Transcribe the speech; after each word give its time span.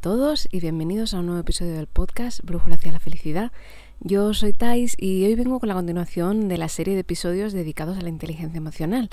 todos 0.00 0.48
y 0.50 0.60
bienvenidos 0.60 1.12
a 1.12 1.18
un 1.18 1.26
nuevo 1.26 1.42
episodio 1.42 1.74
del 1.74 1.86
podcast 1.86 2.40
Brújula 2.42 2.76
hacia 2.76 2.90
la 2.90 3.00
felicidad. 3.00 3.52
Yo 4.00 4.32
soy 4.32 4.54
Thais 4.54 4.96
y 4.98 5.26
hoy 5.26 5.34
vengo 5.34 5.60
con 5.60 5.68
la 5.68 5.74
continuación 5.74 6.48
de 6.48 6.56
la 6.56 6.70
serie 6.70 6.94
de 6.94 7.00
episodios 7.00 7.52
dedicados 7.52 7.98
a 7.98 8.00
la 8.00 8.08
inteligencia 8.08 8.56
emocional. 8.56 9.10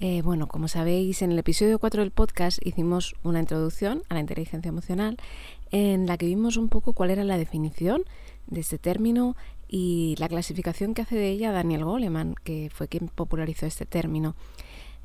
Eh, 0.00 0.22
bueno, 0.22 0.48
como 0.48 0.68
sabéis, 0.68 1.20
en 1.20 1.32
el 1.32 1.38
episodio 1.38 1.78
4 1.78 2.00
del 2.00 2.12
podcast 2.12 2.66
hicimos 2.66 3.14
una 3.22 3.40
introducción 3.40 4.04
a 4.08 4.14
la 4.14 4.20
inteligencia 4.20 4.70
emocional 4.70 5.18
en 5.70 6.06
la 6.06 6.16
que 6.16 6.24
vimos 6.24 6.56
un 6.56 6.70
poco 6.70 6.94
cuál 6.94 7.10
era 7.10 7.24
la 7.24 7.36
definición 7.36 8.02
de 8.46 8.60
este 8.60 8.78
término 8.78 9.36
y 9.68 10.14
la 10.18 10.30
clasificación 10.30 10.94
que 10.94 11.02
hace 11.02 11.16
de 11.16 11.28
ella 11.28 11.52
Daniel 11.52 11.84
Goleman, 11.84 12.36
que 12.42 12.70
fue 12.72 12.88
quien 12.88 13.08
popularizó 13.08 13.66
este 13.66 13.84
término. 13.84 14.34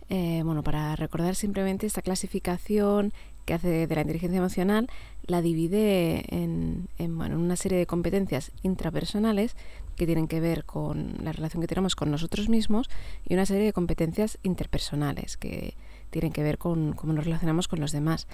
Eh, 0.09 0.41
bueno, 0.45 0.63
para 0.63 0.95
recordar 0.95 1.35
simplemente 1.35 1.85
esta 1.85 2.01
clasificación 2.01 3.11
que 3.47 3.53
hace 3.53 3.87
de 3.87 3.95
la 3.95 4.01
inteligencia 4.01 4.37
emocional, 4.37 4.89
la 5.25 5.41
divide 5.41 6.25
en, 6.35 6.89
una 6.99 7.55
serie 7.55 7.77
de 7.77 7.87
competencias 7.87 8.51
intrapersonales 8.61 9.55
que 9.95 10.05
tienen 10.05 10.27
que 10.27 10.41
ver 10.41 10.65
con 10.65 11.15
la 11.23 11.31
relación 11.31 11.61
que 11.61 11.67
tenemos 11.67 11.95
con 11.95 12.11
nosotros 12.11 12.49
mismos 12.49 12.89
y 13.25 13.33
una 13.33 13.45
serie 13.45 13.63
de 13.63 13.73
competencias 13.73 14.37
interpersonales 14.43 15.37
que 15.37 15.75
tienen 16.09 16.33
que 16.33 16.43
ver 16.43 16.57
con 16.57 16.91
cómo 16.91 17.13
nos 17.13 17.23
relacionamos 17.23 17.69
con 17.69 17.79
los 17.79 17.93
demás. 17.93 18.27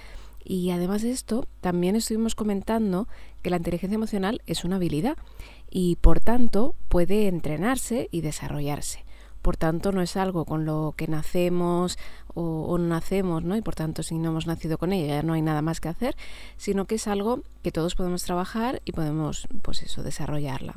Y 0.44 0.72
además 0.72 1.04
de 1.04 1.12
esto, 1.12 1.48
también 1.62 1.96
estuvimos 1.96 2.34
comentando 2.34 3.08
que 3.44 3.52
la 3.52 3.58
inteligencia 3.58 3.96
emocional 3.96 4.42
es 4.48 4.66
una 4.66 4.78
habilidad 4.78 5.16
y 5.70 5.98
por 5.98 6.22
tanto 6.22 6.76
puede 6.90 7.28
entrenarse 7.28 8.10
y 8.12 8.22
desarrollarse. 8.22 9.03
Por 9.44 9.58
tanto, 9.58 9.92
no 9.92 10.02
es 10.02 10.16
algo 10.16 10.46
con 10.46 10.64
lo 10.64 10.94
que 10.96 11.10
nacemos 11.10 12.00
o, 12.34 12.78
no 12.78 12.88
nacemos, 12.88 13.44
¿no? 13.44 13.58
Y 13.58 13.62
por 13.62 13.76
tanto, 13.76 14.02
si 14.02 14.18
no 14.18 14.30
hemos 14.30 14.48
nacido 14.48 14.78
con 14.78 14.94
ella, 14.94 15.18
ya 15.18 15.22
no 15.22 15.34
hay 15.34 15.42
nada 15.42 15.62
más 15.62 15.82
que 15.82 15.90
hacer, 15.90 16.16
sino 16.56 16.86
que 16.86 16.96
es 16.96 17.08
algo 17.08 17.42
que 17.62 17.74
todos 17.74 17.96
podemos 17.96 18.24
trabajar 18.24 18.82
y 18.86 18.94
podemos, 18.94 19.50
pues 19.62 19.84
eso, 19.84 20.02
desarrollarla. 20.02 20.76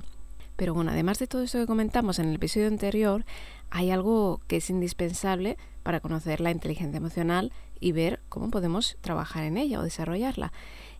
Pero 0.57 0.75
bueno, 0.75 0.91
además 0.91 1.21
de 1.21 1.29
todo 1.29 1.43
esto 1.43 1.59
que 1.59 1.67
comentamos 1.67 2.19
en 2.19 2.29
el 2.29 2.35
episodio 2.35 2.67
anterior, 2.67 3.25
hay 3.71 3.93
algo 3.93 4.41
que 4.49 4.57
es 4.57 4.69
indispensable 4.69 5.59
para 5.85 6.01
conocer 6.01 6.41
la 6.41 6.51
inteligencia 6.51 6.99
emocional 6.99 7.53
y 7.79 7.93
ver 7.93 8.19
cómo 8.29 8.51
podemos 8.51 8.97
trabajar 9.01 9.45
en 9.45 9.59
ella 9.59 9.79
o 9.79 9.85
desarrollarla. 9.85 10.53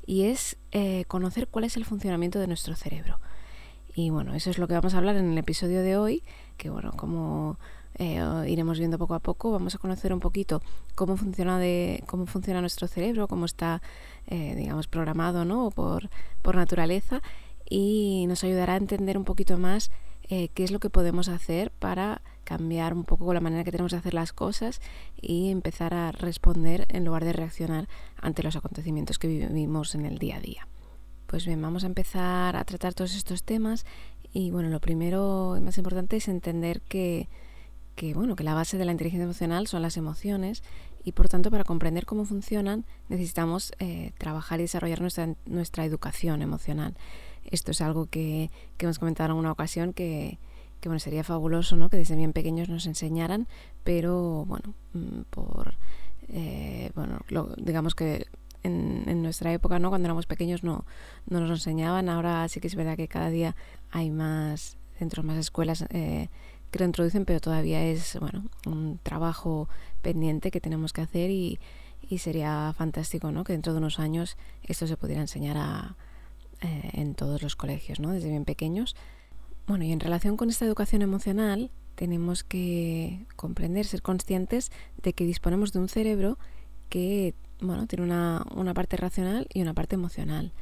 Y 0.07 0.27
es 0.27 0.57
eh, 0.71 1.05
conocer 1.09 1.49
cuál 1.49 1.65
es 1.65 1.77
el 1.77 1.85
funcionamiento 1.85 2.39
de 2.39 2.47
nuestro 2.47 2.77
cerebro. 2.77 3.19
Y 3.97 4.11
bueno, 4.11 4.35
eso 4.35 4.51
es 4.51 4.59
lo 4.59 4.69
que 4.69 4.75
vamos 4.75 4.95
a 4.95 4.99
hablar 4.99 5.17
en 5.17 5.33
el 5.33 5.39
episodio 5.39 5.83
de 5.83 5.97
hoy, 5.97 6.23
que 6.57 6.71
bueno, 6.71 6.93
como 6.93 7.59
eh, 7.95 8.21
iremos 8.49 8.79
viendo 8.79 8.99
poco 8.99 9.15
a 9.15 9.21
poco, 9.21 9.51
vamos 9.51 9.75
a 9.75 9.79
conocer 9.79 10.13
un 10.13 10.21
poquito 10.21 10.63
cómo 10.95 11.17
funciona, 11.17 11.59
de, 11.59 12.03
cómo 12.07 12.27
funciona 12.27 12.61
nuestro 12.61 12.89
cerebro, 12.89 13.29
cómo 13.29 13.47
está, 13.47 13.83
eh, 14.27 14.55
digamos, 14.57 14.87
programado 14.87 15.45
¿no? 15.45 15.71
por, 15.71 16.11
por 16.43 16.57
naturaleza 16.57 17.23
y 17.69 18.27
nos 18.29 18.45
ayudará 18.45 18.75
a 18.75 18.79
entender 18.79 19.19
un 19.19 19.25
poquito 19.25 19.59
más 19.59 19.91
qué 20.29 20.51
es 20.57 20.73
lo 20.73 20.81
que 20.81 20.91
podemos 20.91 21.29
hacer 21.29 21.71
para 21.71 22.21
cambiar 22.47 22.95
un 22.95 23.05
poco 23.05 23.35
la 23.35 23.41
manera 23.41 23.65
que 23.65 23.73
tenemos 23.73 23.93
de 23.93 23.99
hacer 23.99 24.15
las 24.15 24.33
cosas 24.33 24.81
y 25.21 25.51
empezar 25.51 25.93
a 25.93 26.13
responder 26.13 26.87
en 26.89 27.05
lugar 27.05 27.25
de 27.25 27.33
reaccionar 27.33 27.89
ante 28.17 28.43
los 28.43 28.57
acontecimientos 28.57 29.19
que 29.19 29.29
vivimos 29.29 29.95
en 29.95 30.07
el 30.07 30.19
día 30.19 30.37
a 30.37 30.41
día. 30.41 30.69
Pues 31.27 31.45
bien, 31.45 31.61
vamos 31.61 31.83
a 31.83 31.89
empezar 31.89 32.55
a 32.57 32.65
tratar 32.65 32.95
todos 32.95 33.17
estos 33.17 33.43
temas 33.43 33.85
y 34.37 34.51
bueno, 34.51 34.69
lo 34.69 34.81
primero 34.81 35.57
y 35.57 35.63
más 35.63 35.79
importante 35.79 36.19
es 36.19 36.29
entender 36.29 36.83
que, 36.83 37.27
bueno, 38.15 38.37
que 38.37 38.45
la 38.45 38.53
base 38.53 38.77
de 38.77 38.85
la 38.85 38.93
inteligencia 38.93 39.25
emocional 39.25 39.67
son 39.67 39.81
las 39.81 39.97
emociones 39.97 40.63
y 41.05 41.13
por 41.13 41.31
tanto 41.31 41.51
para 41.51 41.65
comprender 41.65 42.05
cómo 42.05 42.27
funcionan 42.27 42.85
necesitamos 43.09 43.73
eh, 43.79 44.13
trabajar 44.19 44.61
y 44.61 44.65
desarrollar 44.65 45.01
nuestra, 45.01 45.35
nuestra 45.47 45.87
educación 45.87 46.43
emocional. 46.43 46.95
Esto 47.51 47.71
es 47.71 47.81
algo 47.81 48.11
que, 48.11 48.51
que 48.77 48.85
hemos 48.85 48.99
comentado 48.99 49.33
en 49.33 49.39
una 49.39 49.53
ocasión 49.53 49.95
que, 49.95 50.39
que 50.83 50.91
bueno, 50.91 51.01
sería 51.01 51.25
fabuloso 51.25 51.77
¿no? 51.77 51.89
que 51.89 51.97
desde 51.97 52.15
bien 52.15 52.35
pequeños 52.35 52.69
nos 52.69 52.85
enseñaran, 52.85 53.49
pero 53.85 54.45
bueno, 54.45 54.75
mm, 54.93 55.23
por 55.31 55.73
eh, 56.29 56.91
bueno, 56.95 57.21
digamos 57.57 57.95
que 57.95 58.27
en, 58.67 59.23
nuestra 59.23 59.53
época, 59.53 59.79
¿no? 59.79 59.89
Cuando 59.89 60.07
éramos 60.07 60.27
pequeños 60.27 60.63
no, 60.63 60.85
no 61.29 61.41
nos 61.41 61.51
enseñaban. 61.51 62.09
Ahora 62.09 62.49
sí 62.49 62.61
que 62.61 62.67
es 62.67 62.75
verdad 62.75 62.97
que 62.97 63.09
cada 63.09 63.31
día 63.31 63.57
hay 63.91 64.11
más 64.11 64.77
centros, 64.99 65.25
más 65.25 65.39
escuelas 65.39 65.85
eh, 65.91 66.29
que 66.71 66.79
lo 66.79 66.85
introducen, 66.85 67.25
pero 67.25 67.41
todavía 67.41 67.85
es 67.85 68.19
bueno 68.21 68.45
un 68.67 68.99
trabajo 69.03 69.69
pendiente 70.03 70.51
que 70.51 70.61
tenemos 70.61 70.93
que 70.93 71.01
hacer 71.01 71.31
y, 71.31 71.59
y 72.09 72.19
sería 72.19 72.73
fantástico, 72.77 73.33
¿no? 73.33 73.45
Que 73.45 73.53
dentro 73.53 73.73
de 73.73 73.79
unos 73.79 73.99
años 73.99 74.37
esto 74.63 74.87
se 74.87 74.97
pudiera 74.97 75.21
enseñar 75.21 75.57
a, 75.57 75.97
eh, 76.63 76.91
en 76.95 77.15
todos 77.15 77.43
los 77.43 77.55
colegios, 77.55 78.01
¿no? 78.01 78.13
Desde 78.13 78.31
bien 78.31 78.47
pequeños. 78.47 78.97
Bueno, 79.67 79.85
y 79.85 79.93
en 79.93 80.01
relación 80.01 80.37
con 80.37 80.49
esta 80.49 80.65
educación 80.65 81.03
emocional, 81.03 81.71
tenemos 81.97 82.45
que 82.45 83.27
comprender, 83.37 83.85
ser 83.85 84.01
conscientes 84.01 84.73
de 85.03 85.13
que 85.13 85.27
disponemos 85.27 85.73
de 85.73 85.81
un 85.81 85.89
cerebro 85.89 86.39
que 86.89 87.35
bueno, 87.61 87.87
tiene 87.87 88.05
una, 88.05 88.45
una 88.55 88.75
parte 88.75 88.97
racional 88.97 89.47
y 89.53 89.63
una 89.63 89.75
parte 89.75 89.95
emocional, 89.95 90.53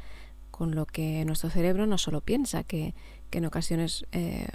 con 0.51 0.75
lo 0.75 0.87
que 0.87 1.25
nuestro 1.25 1.51
cerebro 1.51 1.87
no 1.87 1.99
solo 1.99 2.21
piensa, 2.21 2.63
que, 2.63 2.95
que 3.31 3.39
en 3.39 3.47
ocasiones, 3.47 4.07
eh, 4.13 4.47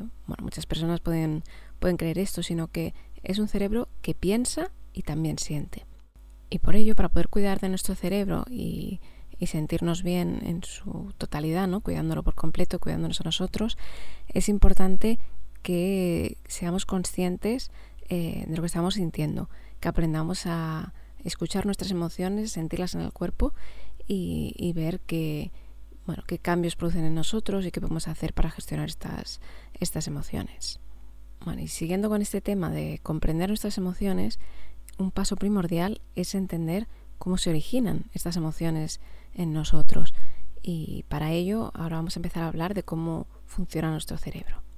muchas 0.41 0.65
personas 0.65 1.01
pueden, 1.01 1.43
pueden 1.79 1.97
creer 1.97 2.19
esto, 2.19 2.43
sino 2.43 2.67
que 2.67 2.93
es 3.23 3.39
un 3.39 3.47
cerebro 3.47 3.89
que 4.01 4.13
piensa 4.13 4.71
y 4.93 5.03
también 5.03 5.37
siente. 5.37 5.85
Y 6.49 6.59
por 6.59 6.75
ello, 6.75 6.95
para 6.95 7.09
poder 7.09 7.27
cuidar 7.27 7.59
de 7.59 7.69
nuestro 7.69 7.95
cerebro 7.95 8.45
y, 8.49 9.01
y 9.39 9.47
sentirnos 9.47 10.03
bien 10.03 10.41
en 10.45 10.63
su 10.63 11.13
totalidad, 11.17 11.67
¿no? 11.67 11.81
cuidándolo 11.81 12.23
por 12.23 12.35
completo, 12.35 12.79
cuidándonos 12.79 13.21
a 13.21 13.23
nosotros, 13.23 13.77
es 14.27 14.49
importante 14.49 15.19
que 15.61 16.37
seamos 16.45 16.85
conscientes 16.85 17.71
eh, 18.09 18.45
de 18.47 18.55
lo 18.55 18.61
que 18.61 18.67
estamos 18.67 18.95
sintiendo, 18.95 19.49
que 19.79 19.87
aprendamos 19.87 20.45
a, 20.45 20.93
escuchar 21.23 21.65
nuestras 21.65 21.91
emociones, 21.91 22.51
sentirlas 22.51 22.95
en 22.95 23.01
el 23.01 23.11
cuerpo 23.11 23.53
y, 24.07 24.71
ver 24.73 24.99
qué, 25.01 25.51
bueno, 26.05 26.23
qué 26.27 26.39
cambios 26.39 26.75
producen 26.75 27.05
en 27.05 27.13
nosotros 27.13 27.65
y 27.65 27.71
qué 27.71 27.79
podemos 27.79 28.07
hacer 28.07 28.33
para 28.33 28.49
gestionar 28.49 28.89
estas, 28.89 29.39
estas 29.79 30.07
emociones. 30.07 30.79
Bueno, 31.45 31.61
y 31.61 31.67
siguiendo 31.67 32.09
con 32.09 32.21
este 32.21 32.41
tema 32.41 32.69
de 32.69 32.99
comprender 33.03 33.49
nuestras 33.49 33.77
emociones, 33.77 34.39
un 34.97 35.11
paso 35.11 35.35
primordial 35.35 36.01
es 36.15 36.35
entender 36.35 36.87
cómo 37.17 37.37
se 37.37 37.51
originan 37.51 38.05
estas 38.13 38.35
emociones 38.35 38.99
en 39.33 39.53
nosotros. 39.53 40.13
Y 40.61 41.05
para 41.07 41.31
ello 41.31 41.71
ahora 41.75 41.97
vamos 41.97 42.15
a 42.15 42.19
empezar 42.19 42.43
a 42.43 42.47
hablar 42.47 42.73
de 42.73 42.83
cómo 42.83 43.27
funciona 43.45 43.91
nuestro 43.91 44.17
cerebro. 44.17 44.68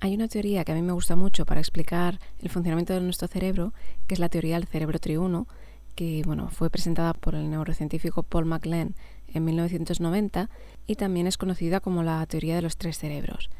Hay 0.00 0.14
una 0.14 0.28
teoría 0.28 0.64
que 0.64 0.72
a 0.72 0.74
mí 0.74 0.82
me 0.82 0.92
gusta 0.92 1.16
mucho 1.16 1.46
para 1.46 1.60
explicar 1.60 2.18
el 2.38 2.50
funcionamiento 2.50 2.92
de 2.92 3.00
nuestro 3.00 3.28
cerebro, 3.28 3.72
que 4.06 4.14
es 4.14 4.20
la 4.20 4.28
teoría 4.28 4.56
del 4.56 4.68
cerebro 4.68 4.98
triuno, 4.98 5.46
que 5.94 6.22
bueno, 6.26 6.50
fue 6.50 6.70
presentada 6.70 7.14
por 7.14 7.34
el 7.34 7.50
neurocientífico 7.50 8.22
Paul 8.22 8.46
MacLean 8.46 8.94
en 9.28 9.44
1990 9.44 10.50
y 10.86 10.96
también 10.96 11.26
es 11.26 11.38
conocida 11.38 11.80
como 11.80 12.02
la 12.02 12.24
teoría 12.26 12.56
de 12.56 12.62
los 12.62 12.76
tres 12.76 12.98
cerebros. 12.98 13.50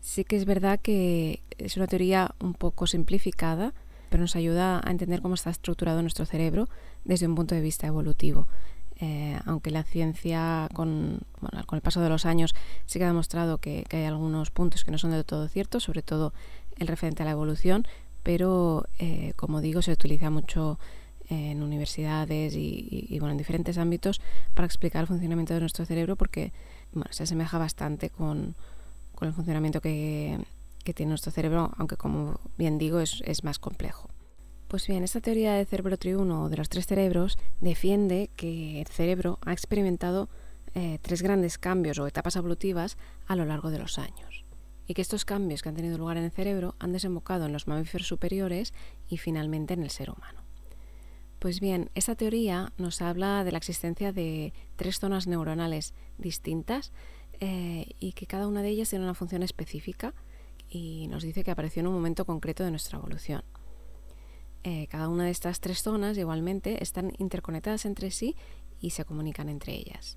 Sí 0.00 0.24
que 0.24 0.36
es 0.36 0.44
verdad 0.44 0.80
que 0.80 1.42
es 1.58 1.76
una 1.76 1.86
teoría 1.86 2.34
un 2.40 2.54
poco 2.54 2.86
simplificada, 2.86 3.72
pero 4.10 4.22
nos 4.22 4.36
ayuda 4.36 4.80
a 4.84 4.90
entender 4.90 5.22
cómo 5.22 5.34
está 5.34 5.50
estructurado 5.50 6.02
nuestro 6.02 6.26
cerebro 6.26 6.68
desde 7.04 7.26
un 7.26 7.34
punto 7.34 7.54
de 7.54 7.60
vista 7.60 7.86
evolutivo. 7.86 8.46
Eh, 9.06 9.38
aunque 9.44 9.70
la 9.70 9.82
ciencia 9.82 10.66
con, 10.72 11.20
con, 11.38 11.76
el 11.76 11.82
paso 11.82 12.00
de 12.00 12.08
los 12.08 12.24
años 12.24 12.54
sí 12.86 12.98
que 12.98 13.04
ha 13.04 13.08
demostrado 13.08 13.58
que, 13.58 13.84
hay 13.90 14.04
algunos 14.04 14.50
puntos 14.50 14.82
que 14.82 14.90
no 14.90 14.96
son 14.96 15.10
del 15.10 15.26
todo 15.26 15.46
ciertos, 15.46 15.82
sobre 15.82 16.00
todo 16.00 16.32
el 16.78 16.86
referente 16.86 17.22
a 17.22 17.26
la 17.26 17.32
evolución, 17.32 17.86
pero 18.22 18.86
eh, 18.98 19.34
como 19.36 19.60
digo, 19.60 19.82
se 19.82 19.92
utiliza 19.92 20.30
mucho 20.30 20.78
en 21.28 21.62
universidades 21.62 22.54
y, 22.56 23.18
bueno, 23.18 23.32
en 23.32 23.38
diferentes 23.38 23.76
ámbitos 23.76 24.22
para 24.54 24.64
explicar 24.64 25.02
el 25.02 25.06
funcionamiento 25.06 25.52
de 25.52 25.60
nuestro 25.60 25.84
cerebro 25.84 26.16
porque 26.16 26.54
bueno, 26.92 27.10
se 27.12 27.24
asemeja 27.24 27.58
bastante 27.58 28.08
con, 28.08 28.54
con 29.14 29.28
el 29.28 29.34
funcionamiento 29.34 29.82
que, 29.82 30.38
que, 30.82 30.94
tiene 30.94 31.10
nuestro 31.10 31.30
cerebro, 31.30 31.72
aunque 31.76 31.98
como 31.98 32.40
bien 32.56 32.78
digo 32.78 33.00
es, 33.00 33.22
es 33.26 33.44
más 33.44 33.58
complejo. 33.58 34.08
Pues 34.74 34.88
bien, 34.88 35.04
esta 35.04 35.20
teoría 35.20 35.54
del 35.54 35.68
cerebro 35.68 35.96
triuno 35.96 36.42
o 36.42 36.48
de 36.48 36.56
los 36.56 36.68
tres 36.68 36.88
cerebros 36.88 37.38
defiende 37.60 38.28
que 38.34 38.80
el 38.80 38.88
cerebro 38.88 39.38
ha 39.42 39.52
experimentado 39.52 40.28
eh, 40.74 40.98
tres 41.00 41.22
grandes 41.22 41.58
cambios 41.58 42.00
o 42.00 42.08
etapas 42.08 42.34
evolutivas 42.34 42.98
a 43.28 43.36
lo 43.36 43.44
largo 43.44 43.70
de 43.70 43.78
los 43.78 44.00
años 44.00 44.44
y 44.88 44.94
que 44.94 45.02
estos 45.02 45.24
cambios 45.24 45.62
que 45.62 45.68
han 45.68 45.76
tenido 45.76 45.96
lugar 45.96 46.16
en 46.16 46.24
el 46.24 46.32
cerebro 46.32 46.74
han 46.80 46.90
desembocado 46.90 47.46
en 47.46 47.52
los 47.52 47.68
mamíferos 47.68 48.08
superiores 48.08 48.74
y 49.08 49.18
finalmente 49.18 49.74
en 49.74 49.84
el 49.84 49.90
ser 49.90 50.10
humano. 50.10 50.42
Pues 51.38 51.60
bien, 51.60 51.88
esta 51.94 52.16
teoría 52.16 52.72
nos 52.76 53.00
habla 53.00 53.44
de 53.44 53.52
la 53.52 53.58
existencia 53.58 54.12
de 54.12 54.52
tres 54.74 54.98
zonas 54.98 55.28
neuronales 55.28 55.94
distintas 56.18 56.90
eh, 57.38 57.94
y 58.00 58.14
que 58.14 58.26
cada 58.26 58.48
una 58.48 58.62
de 58.62 58.70
ellas 58.70 58.90
tiene 58.90 59.04
una 59.04 59.14
función 59.14 59.44
específica 59.44 60.14
y 60.68 61.06
nos 61.06 61.22
dice 61.22 61.44
que 61.44 61.52
apareció 61.52 61.78
en 61.78 61.86
un 61.86 61.94
momento 61.94 62.24
concreto 62.24 62.64
de 62.64 62.72
nuestra 62.72 62.98
evolución. 62.98 63.44
Eh, 64.64 64.86
cada 64.88 65.08
una 65.08 65.24
de 65.24 65.30
estas 65.30 65.60
tres 65.60 65.82
zonas 65.82 66.16
igualmente 66.16 66.82
están 66.82 67.12
interconectadas 67.18 67.84
entre 67.84 68.10
sí 68.10 68.34
y 68.80 68.90
se 68.90 69.04
comunican 69.04 69.50
entre 69.50 69.74
ellas. 69.74 70.16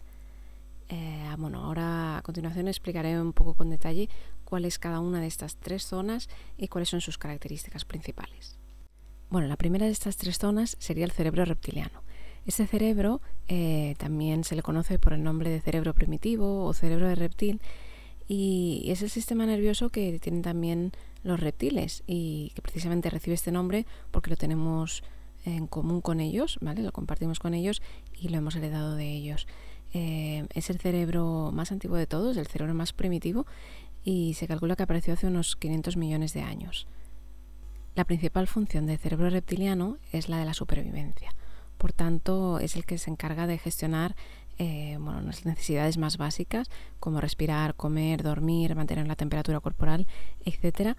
Eh, 0.90 1.28
bueno, 1.38 1.66
ahora 1.66 2.18
a 2.18 2.22
continuación 2.22 2.70
explicaré 2.70 3.20
un 3.20 3.34
poco 3.34 3.56
con 3.56 3.70
detalle 3.70 4.10
cuál 4.46 4.64
es 4.64 4.80
cada 4.80 5.02
una 5.02 5.20
de 5.20 5.28
estas 5.28 5.58
tres 5.58 5.84
zonas 5.84 6.30
y 6.58 6.70
cuáles 6.70 6.90
son 6.90 7.02
sus 7.02 7.18
características 7.18 7.84
principales. 7.84 8.58
Bueno, 9.30 9.48
la 9.50 9.58
primera 9.58 9.86
de 9.86 9.92
estas 9.92 10.16
tres 10.16 10.38
zonas 10.38 10.78
sería 10.80 11.04
el 11.04 11.12
cerebro 11.12 11.44
reptiliano. 11.44 12.04
Este 12.46 12.66
cerebro 12.66 13.22
eh, 13.50 13.96
también 13.98 14.46
se 14.46 14.56
le 14.56 14.62
conoce 14.62 14.98
por 15.00 15.12
el 15.12 15.22
nombre 15.22 15.50
de 15.50 15.60
cerebro 15.60 15.94
primitivo 15.94 16.64
o 16.64 16.74
cerebro 16.74 17.10
de 17.10 17.16
reptil 17.16 17.62
y 18.30 18.86
es 18.88 19.02
el 19.02 19.10
sistema 19.10 19.46
nervioso 19.46 19.90
que 19.90 20.18
tienen 20.20 20.42
también 20.42 20.94
los 21.28 21.40
reptiles 21.40 22.04
y 22.08 22.52
que 22.56 22.62
precisamente 22.62 23.10
recibe 23.10 23.36
este 23.36 23.52
nombre 23.52 23.86
porque 24.12 24.30
lo 24.30 24.36
tenemos 24.36 25.04
en 25.46 25.68
común 25.68 26.02
con 26.02 26.20
ellos, 26.20 26.58
¿vale? 26.62 26.82
Lo 26.82 26.92
compartimos 26.92 27.40
con 27.40 27.54
ellos 27.54 27.82
y 28.20 28.30
lo 28.30 28.38
hemos 28.38 28.56
heredado 28.56 28.96
de 28.96 29.10
ellos. 29.10 29.48
Eh, 29.94 30.46
es 30.54 30.70
el 30.70 30.80
cerebro 30.80 31.52
más 31.54 31.72
antiguo 31.72 31.98
de 31.98 32.08
todos, 32.08 32.36
el 32.38 32.48
cerebro 32.48 32.74
más 32.74 32.92
primitivo 32.94 33.46
y 34.04 34.34
se 34.34 34.48
calcula 34.48 34.76
que 34.76 34.84
apareció 34.84 35.14
hace 35.14 35.28
unos 35.28 35.56
500 35.56 35.98
millones 35.98 36.34
de 36.34 36.42
años. 36.42 36.88
La 37.96 38.06
principal 38.06 38.48
función 38.48 38.86
del 38.86 39.00
cerebro 39.00 39.30
reptiliano 39.30 39.98
es 40.12 40.30
la 40.30 40.38
de 40.38 40.46
la 40.46 40.54
supervivencia. 40.54 41.34
Por 41.78 41.94
tanto, 41.94 42.60
es 42.60 42.76
el 42.76 42.86
que 42.86 42.98
se 42.98 43.10
encarga 43.10 43.48
de 43.48 43.58
gestionar 43.58 44.16
eh, 44.58 44.98
bueno, 45.00 45.22
las 45.22 45.46
necesidades 45.46 45.98
más 45.98 46.18
básicas, 46.18 46.70
como 47.00 47.22
respirar, 47.22 47.76
comer, 47.76 48.24
dormir, 48.24 48.76
mantener 48.76 49.08
la 49.08 49.16
temperatura 49.16 49.60
corporal, 49.60 50.08
etc. 50.46 50.98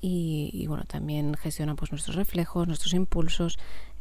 Y, 0.00 0.64
bueno, 0.68 0.84
también 0.84 1.34
gestiona 1.34 1.74
pues, 1.74 1.90
nuestros 1.90 2.16
reflejos, 2.16 2.66
nuestros 2.66 2.94
impulsos, 2.94 3.58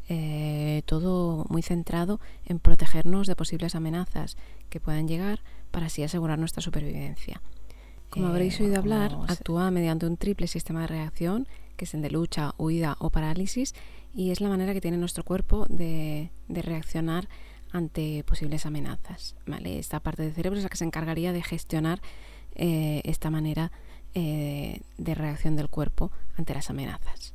eh, 0.09 0.83
todo 0.85 1.45
muy 1.49 1.61
centrado 1.61 2.19
en 2.45 2.59
protegernos 2.59 3.27
de 3.27 3.35
posibles 3.35 3.75
amenazas 3.75 4.37
que 4.69 4.79
puedan 4.79 5.07
llegar 5.07 5.41
para 5.71 5.87
así 5.87 6.03
asegurar 6.03 6.39
nuestra 6.39 6.61
supervivencia. 6.61 7.41
Como 8.09 8.27
habréis 8.27 8.59
oído 8.61 8.77
hablar, 8.77 9.17
actúa 9.27 9.69
mediante 9.69 10.05
un 10.05 10.15
triple 10.15 10.47
sistema 10.47 10.81
de 10.81 10.87
reacción, 10.87 11.47
que 11.75 11.85
es 11.85 11.93
el 11.93 12.01
de 12.01 12.09
lucha, 12.09 12.53
huida 12.57 12.95
o 12.99 13.09
parálisis, 13.09 13.73
y 14.13 14.31
es 14.31 14.41
la 14.41 14.49
manera 14.49 14.73
que 14.73 14.81
tiene 14.81 14.97
nuestro 14.97 15.23
cuerpo 15.23 15.65
de, 15.69 16.31
reaccionar 16.47 17.27
ante 17.71 18.23
posibles 18.23 18.65
amenazas. 18.65 19.35
¿vale? 19.45 19.79
Esta 19.79 19.99
parte 19.99 20.23
del 20.23 20.33
cerebro 20.33 20.57
es 20.57 20.63
la 20.63 20.69
que 20.69 20.77
se 20.77 20.85
encargaría 20.85 21.33
de 21.33 21.43
gestionar 21.43 22.01
eh, 22.55 23.01
esta 23.05 23.29
manera 23.29 23.71
eh, 24.13 24.81
de 24.97 25.15
reacción 25.15 25.55
del 25.55 25.69
cuerpo 25.69 26.11
ante 26.37 26.53
las 26.53 26.69
amenazas. 26.69 27.33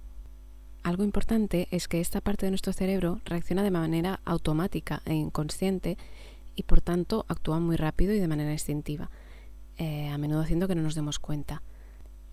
Algo 0.82 1.04
importante 1.04 1.68
es 1.70 1.86
que 1.86 2.00
esta 2.00 2.20
parte 2.20 2.46
de 2.46 2.50
nuestro 2.50 2.72
cerebro 2.72 3.20
reacciona 3.24 3.62
de 3.62 3.70
manera 3.70 4.20
automática 4.24 5.00
e 5.04 5.14
inconsciente 5.14 5.96
y 6.56 6.64
por 6.64 6.80
tanto 6.80 7.24
actúa 7.28 7.60
muy 7.60 7.76
rápido 7.76 8.12
y 8.12 8.18
de 8.18 8.26
manera 8.26 8.52
instintiva, 8.52 9.10
eh, 9.78 10.08
a 10.08 10.18
menudo 10.18 10.40
haciendo 10.40 10.66
que 10.66 10.74
no 10.74 10.82
nos 10.82 10.96
demos 10.96 11.20
cuenta. 11.20 11.62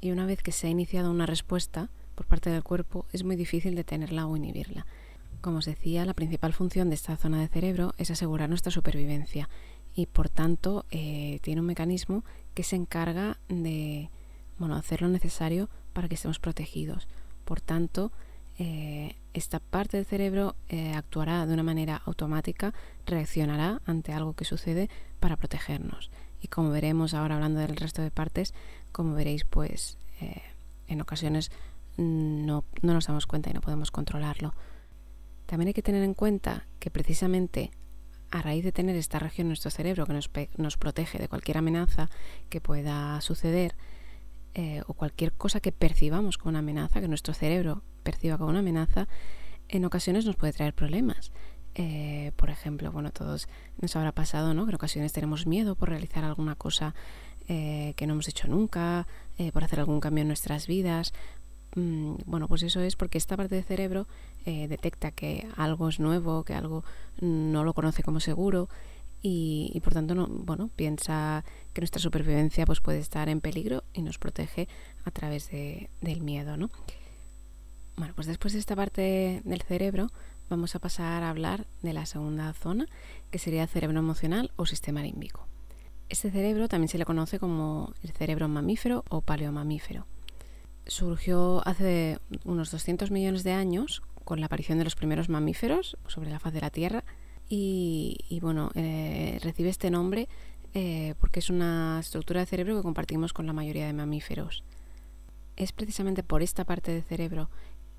Y 0.01 0.11
una 0.11 0.25
vez 0.25 0.41
que 0.41 0.51
se 0.51 0.67
ha 0.67 0.69
iniciado 0.71 1.11
una 1.11 1.27
respuesta, 1.27 1.89
por 2.15 2.25
parte 2.25 2.49
del 2.49 2.63
cuerpo 2.63 3.05
es 3.13 3.23
muy 3.23 3.35
difícil 3.35 3.75
detenerla 3.75 4.25
o 4.25 4.35
inhibirla. 4.35 4.87
Como 5.41 5.59
os 5.59 5.65
decía, 5.65 6.05
la 6.05 6.13
principal 6.13 6.53
función 6.53 6.89
de 6.89 6.95
esta 6.95 7.15
zona 7.15 7.39
de 7.39 7.47
cerebro 7.47 7.93
es 7.97 8.11
asegurar 8.11 8.49
nuestra 8.49 8.71
supervivencia 8.71 9.49
y 9.95 10.05
por 10.05 10.29
tanto 10.29 10.85
eh, 10.91 11.39
tiene 11.41 11.61
un 11.61 11.67
mecanismo 11.67 12.23
que 12.53 12.63
se 12.63 12.75
encarga 12.75 13.37
de 13.47 14.09
bueno, 14.57 14.75
hacer 14.75 15.01
lo 15.01 15.07
necesario 15.07 15.69
para 15.93 16.07
que 16.07 16.15
estemos 16.15 16.39
protegidos. 16.39 17.07
Por 17.45 17.61
tanto, 17.61 18.11
eh, 18.57 19.15
esta 19.33 19.59
parte 19.59 19.97
del 19.97 20.05
cerebro 20.05 20.55
eh, 20.67 20.93
actuará 20.93 21.45
de 21.45 21.53
una 21.53 21.63
manera 21.63 22.01
automática, 22.05 22.73
reaccionará 23.05 23.81
ante 23.85 24.11
algo 24.11 24.33
que 24.33 24.45
sucede 24.45 24.89
para 25.21 25.37
protegernos. 25.37 26.11
Y 26.41 26.47
como 26.49 26.69
veremos 26.69 27.13
ahora 27.13 27.35
hablando 27.35 27.59
del 27.59 27.77
resto 27.77 28.01
de 28.01 28.11
partes, 28.11 28.53
como 28.91 29.13
veréis, 29.13 29.45
pues 29.45 29.97
en 30.87 30.99
ocasiones 30.99 31.51
no, 31.97 32.65
nos 32.81 33.07
damos 33.07 33.25
cuenta 33.25 33.49
y 33.49 33.53
no 33.53 33.61
podemos 33.61 33.91
controlarlo. 33.91 34.53
También 35.49 35.69
hay 35.69 35.73
que 35.73 35.81
tener 35.81 36.03
en 36.03 36.13
cuenta 36.13 36.67
que 36.77 36.91
precisamente 36.91 37.71
a 38.29 38.43
raíz 38.43 38.63
de 38.63 38.71
tener 38.71 38.95
esta 38.95 39.17
región 39.17 39.45
en 39.45 39.49
nuestro 39.49 39.71
cerebro 39.71 40.05
que 40.05 40.13
nos, 40.13 40.77
protege 40.77 41.17
de 41.17 41.27
cualquier 41.27 41.57
amenaza 41.57 42.11
que 42.49 42.61
pueda 42.61 43.19
suceder 43.21 43.75
eh, 44.53 44.83
o 44.85 44.93
cualquier 44.93 45.33
cosa 45.33 45.59
que 45.59 45.71
percibamos 45.71 46.37
como 46.37 46.51
una 46.51 46.59
amenaza, 46.59 47.01
que 47.01 47.07
nuestro 47.07 47.33
cerebro 47.33 47.81
perciba 48.03 48.37
como 48.37 48.51
una 48.51 48.59
amenaza, 48.59 49.07
en 49.69 49.85
ocasiones 49.85 50.23
nos 50.27 50.35
puede 50.35 50.53
traer 50.53 50.75
problemas. 50.75 51.31
Eh, 51.73 52.31
por 52.35 52.51
ejemplo, 52.51 52.91
bueno, 52.91 53.09
todos 53.09 53.47
nos 53.81 53.95
habrá 53.95 54.11
pasado, 54.11 54.53
¿no? 54.53 54.65
Que 54.65 54.69
en 54.69 54.75
ocasiones 54.75 55.13
tenemos 55.13 55.47
miedo 55.47 55.73
por 55.73 55.89
realizar 55.89 56.23
alguna 56.25 56.53
cosa 56.53 56.93
eh, 57.47 57.95
que 57.95 58.05
no 58.05 58.13
hemos 58.13 58.27
hecho 58.27 58.47
nunca, 58.47 59.07
por 59.51 59.63
hacer 59.63 59.79
algún 59.79 59.99
cambio 59.99 60.21
en 60.21 60.27
nuestras 60.27 60.67
vidas, 60.67 61.13
Mm, 61.75 62.15
bueno, 62.25 62.47
pues 62.47 62.63
eso 62.63 62.81
es 62.81 62.95
porque 62.95 63.17
esta 63.17 63.37
parte 63.37 63.55
del 63.55 63.63
cerebro 63.63 64.07
eh, 64.45 64.67
detecta 64.67 65.11
que 65.11 65.47
algo 65.55 65.89
es 65.89 65.99
nuevo, 65.99 66.43
que 66.43 66.53
algo 66.53 66.83
no 67.21 67.63
lo 67.63 67.73
conoce 67.73 68.03
como 68.03 68.19
seguro 68.19 68.69
y, 69.21 69.79
por 69.83 69.93
tanto 69.93 70.15
no, 70.15 70.27
bueno, 70.27 70.69
piensa 70.75 71.43
que 71.73 71.81
nuestra 71.81 72.01
supervivencia 72.01 72.65
pues, 72.65 72.79
puede 72.79 72.99
estar 72.99 73.27
en 73.29 73.41
peligro 73.41 73.83
y 73.93 74.01
nos 74.01 74.17
protege 74.17 74.67
a 75.03 75.11
través 75.11 75.49
del 75.51 76.21
miedo. 76.21 76.55
¿no? 76.57 76.69
Bueno, 77.97 78.13
pues 78.15 78.27
después 78.27 78.53
de 78.53 78.59
esta 78.59 78.75
parte 78.75 79.41
del 79.43 79.61
cerebro 79.61 80.09
vamos 80.49 80.73
a 80.75 80.79
pasar 80.79 81.21
a 81.23 81.29
hablar 81.29 81.67
de 81.81 81.93
la 81.93 82.05
segunda 82.05 82.53
zona, 82.53 82.87
que 83.29 83.39
sería 83.39 83.63
el 83.63 83.69
cerebro 83.69 83.99
emocional 83.99 84.51
o 84.55 84.65
sistema 84.65 85.03
límbico. 85.03 85.45
Este 86.07 86.31
cerebro 86.31 86.67
también 86.67 86.87
se 86.87 86.97
le 86.97 87.05
conoce 87.05 87.37
como 87.37 87.93
el 88.01 88.11
cerebro 88.11 88.47
mamífero 88.47 89.03
o 89.09 89.21
paleomamífero 89.21 90.07
surgió 90.89 91.61
hace 91.65 92.19
unos 92.45 92.71
200 92.71 93.11
millones 93.11 93.43
de 93.43 93.53
años 93.53 94.01
con 94.23 94.39
la 94.39 94.47
aparición 94.47 94.77
de 94.77 94.83
los 94.83 94.95
primeros 94.95 95.29
mamíferos 95.29 95.97
sobre 96.07 96.29
la 96.29 96.39
faz 96.39 96.53
de 96.53 96.61
la 96.61 96.69
Tierra 96.69 97.03
y, 97.47 98.39
bueno, 98.41 98.69
eh, 98.75 99.39
recibe 99.41 99.69
este 99.69 99.89
nombre 99.89 100.29
eh, 100.75 101.15
porque 101.19 101.39
es 101.39 101.49
una 101.49 101.97
estructura 101.99 102.41
de 102.41 102.45
cerebro 102.45 102.75
que 102.75 102.83
compartimos 102.83 103.33
con 103.33 103.47
la 103.47 103.53
mayoría 103.53 103.87
de 103.87 103.93
mamíferos. 103.93 104.63
Es 105.55 105.71
precisamente 105.71 106.21
por 106.21 106.43
esta 106.43 106.63
parte 106.63 106.91
del 106.91 107.03
cerebro 107.03 107.49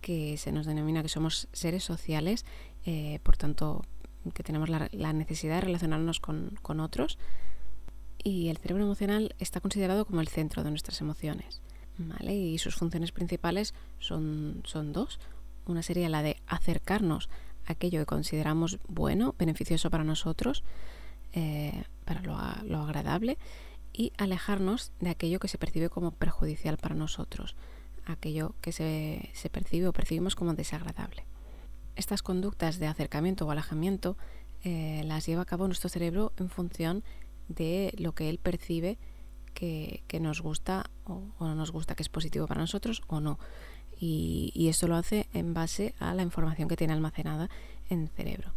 que 0.01 0.37
se 0.37 0.53
nos 0.53 0.67
denomina 0.67 1.03
que 1.03 1.09
somos 1.09 1.49
seres 1.53 1.83
sociales, 1.83 2.47
eh, 2.85 3.19
por 3.23 3.37
tanto 3.37 3.85
que 4.35 4.43
tenemos 4.43 4.69
la, 4.69 5.13
necesidad 5.13 5.57
de 5.57 5.61
relacionarnos 5.63 6.21
con, 6.21 6.59
con 6.63 6.79
otros 6.79 7.19
y 8.23 8.49
el 8.49 8.59
cerebro 8.59 8.85
emocional 8.85 9.35
está 9.39 9.61
considerado 9.61 10.05
como 10.05 10.21
el 10.21 10.29
centro 10.29 10.63
de 10.63 10.71
nuestras 10.71 11.01
emociones. 11.01 11.63
Y 12.29 12.59
sus 12.59 12.77
funciones 12.77 13.13
principales 13.13 13.75
son, 13.99 14.63
son 14.65 14.93
dos. 14.93 15.19
Una 15.67 15.83
sería 15.83 16.09
la 16.09 16.23
de 16.23 16.37
acercarnos 16.47 17.29
a 17.67 17.73
aquello 17.73 18.01
que 18.01 18.07
consideramos 18.07 18.79
bueno, 18.89 19.35
beneficioso 19.39 19.91
para 19.91 20.05
nosotros, 20.05 20.65
eh, 21.33 21.85
para 22.05 22.23
lo, 22.23 22.37
lo, 22.69 22.83
agradable, 22.83 23.39
y 23.93 24.13
alejarnos 24.19 24.93
de 25.01 25.11
aquello 25.11 25.39
que 25.39 25.49
se 25.49 25.59
percibe 25.59 25.91
como 25.91 26.13
perjudicial 26.13 26.77
para 26.77 26.95
nosotros, 26.95 27.57
aquello 28.07 28.55
que 28.61 28.73
se, 28.73 29.31
se 29.35 29.51
percibe 29.51 29.89
o 29.89 29.93
percibimos 29.93 30.37
como 30.37 30.55
desagradable. 30.55 31.25
Estas 31.97 32.23
conductas 32.23 32.79
de 32.79 32.87
acercamiento 32.87 33.47
o 33.47 33.51
alejamiento 33.51 34.17
eh, 34.63 35.03
las 35.05 35.27
lleva 35.27 35.43
a 35.43 35.47
cabo 35.47 35.67
nuestro 35.67 35.89
cerebro 35.89 36.33
en 36.39 36.49
función 36.49 37.05
de 37.49 37.93
lo 37.99 38.13
que 38.13 38.29
él 38.31 38.39
percibe 38.39 38.99
que, 39.55 40.03
nos 40.21 40.41
gusta 40.41 40.91
o, 41.05 41.33
no 41.41 41.55
nos 41.55 41.71
gusta, 41.71 41.95
que 41.95 42.03
es 42.03 42.09
positivo 42.09 42.47
para 42.47 42.61
nosotros 42.61 43.03
o 43.07 43.21
no. 43.21 43.39
Y, 43.99 44.53
y 44.55 44.69
esto 44.69 44.89
lo 44.89 44.97
hace 44.97 45.29
en 45.33 45.53
base 45.53 45.95
a 45.99 46.15
la 46.15 46.23
información 46.23 46.69
que 46.69 46.77
tiene 46.77 46.93
almacenada 46.93 47.51
en 47.89 48.03
el 48.03 48.09
cerebro. 48.09 48.53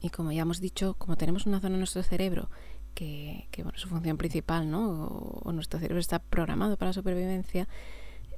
Y 0.00 0.10
como 0.10 0.30
ya 0.30 0.42
hemos 0.42 0.60
dicho, 0.60 0.94
como 0.94 1.16
tenemos 1.16 1.46
una 1.46 1.60
zona 1.60 1.74
en 1.74 1.80
nuestro 1.80 2.02
cerebro 2.02 2.48
que, 2.94 3.48
que 3.50 3.62
bueno, 3.62 3.78
su 3.78 3.88
función 3.88 4.16
principal, 4.16 4.70
¿no? 4.70 5.06
O, 5.06 5.52
nuestro 5.52 5.80
cerebro 5.80 6.00
está 6.00 6.18
programado 6.18 6.76
para 6.76 6.90
la 6.90 6.92
supervivencia, 6.92 7.68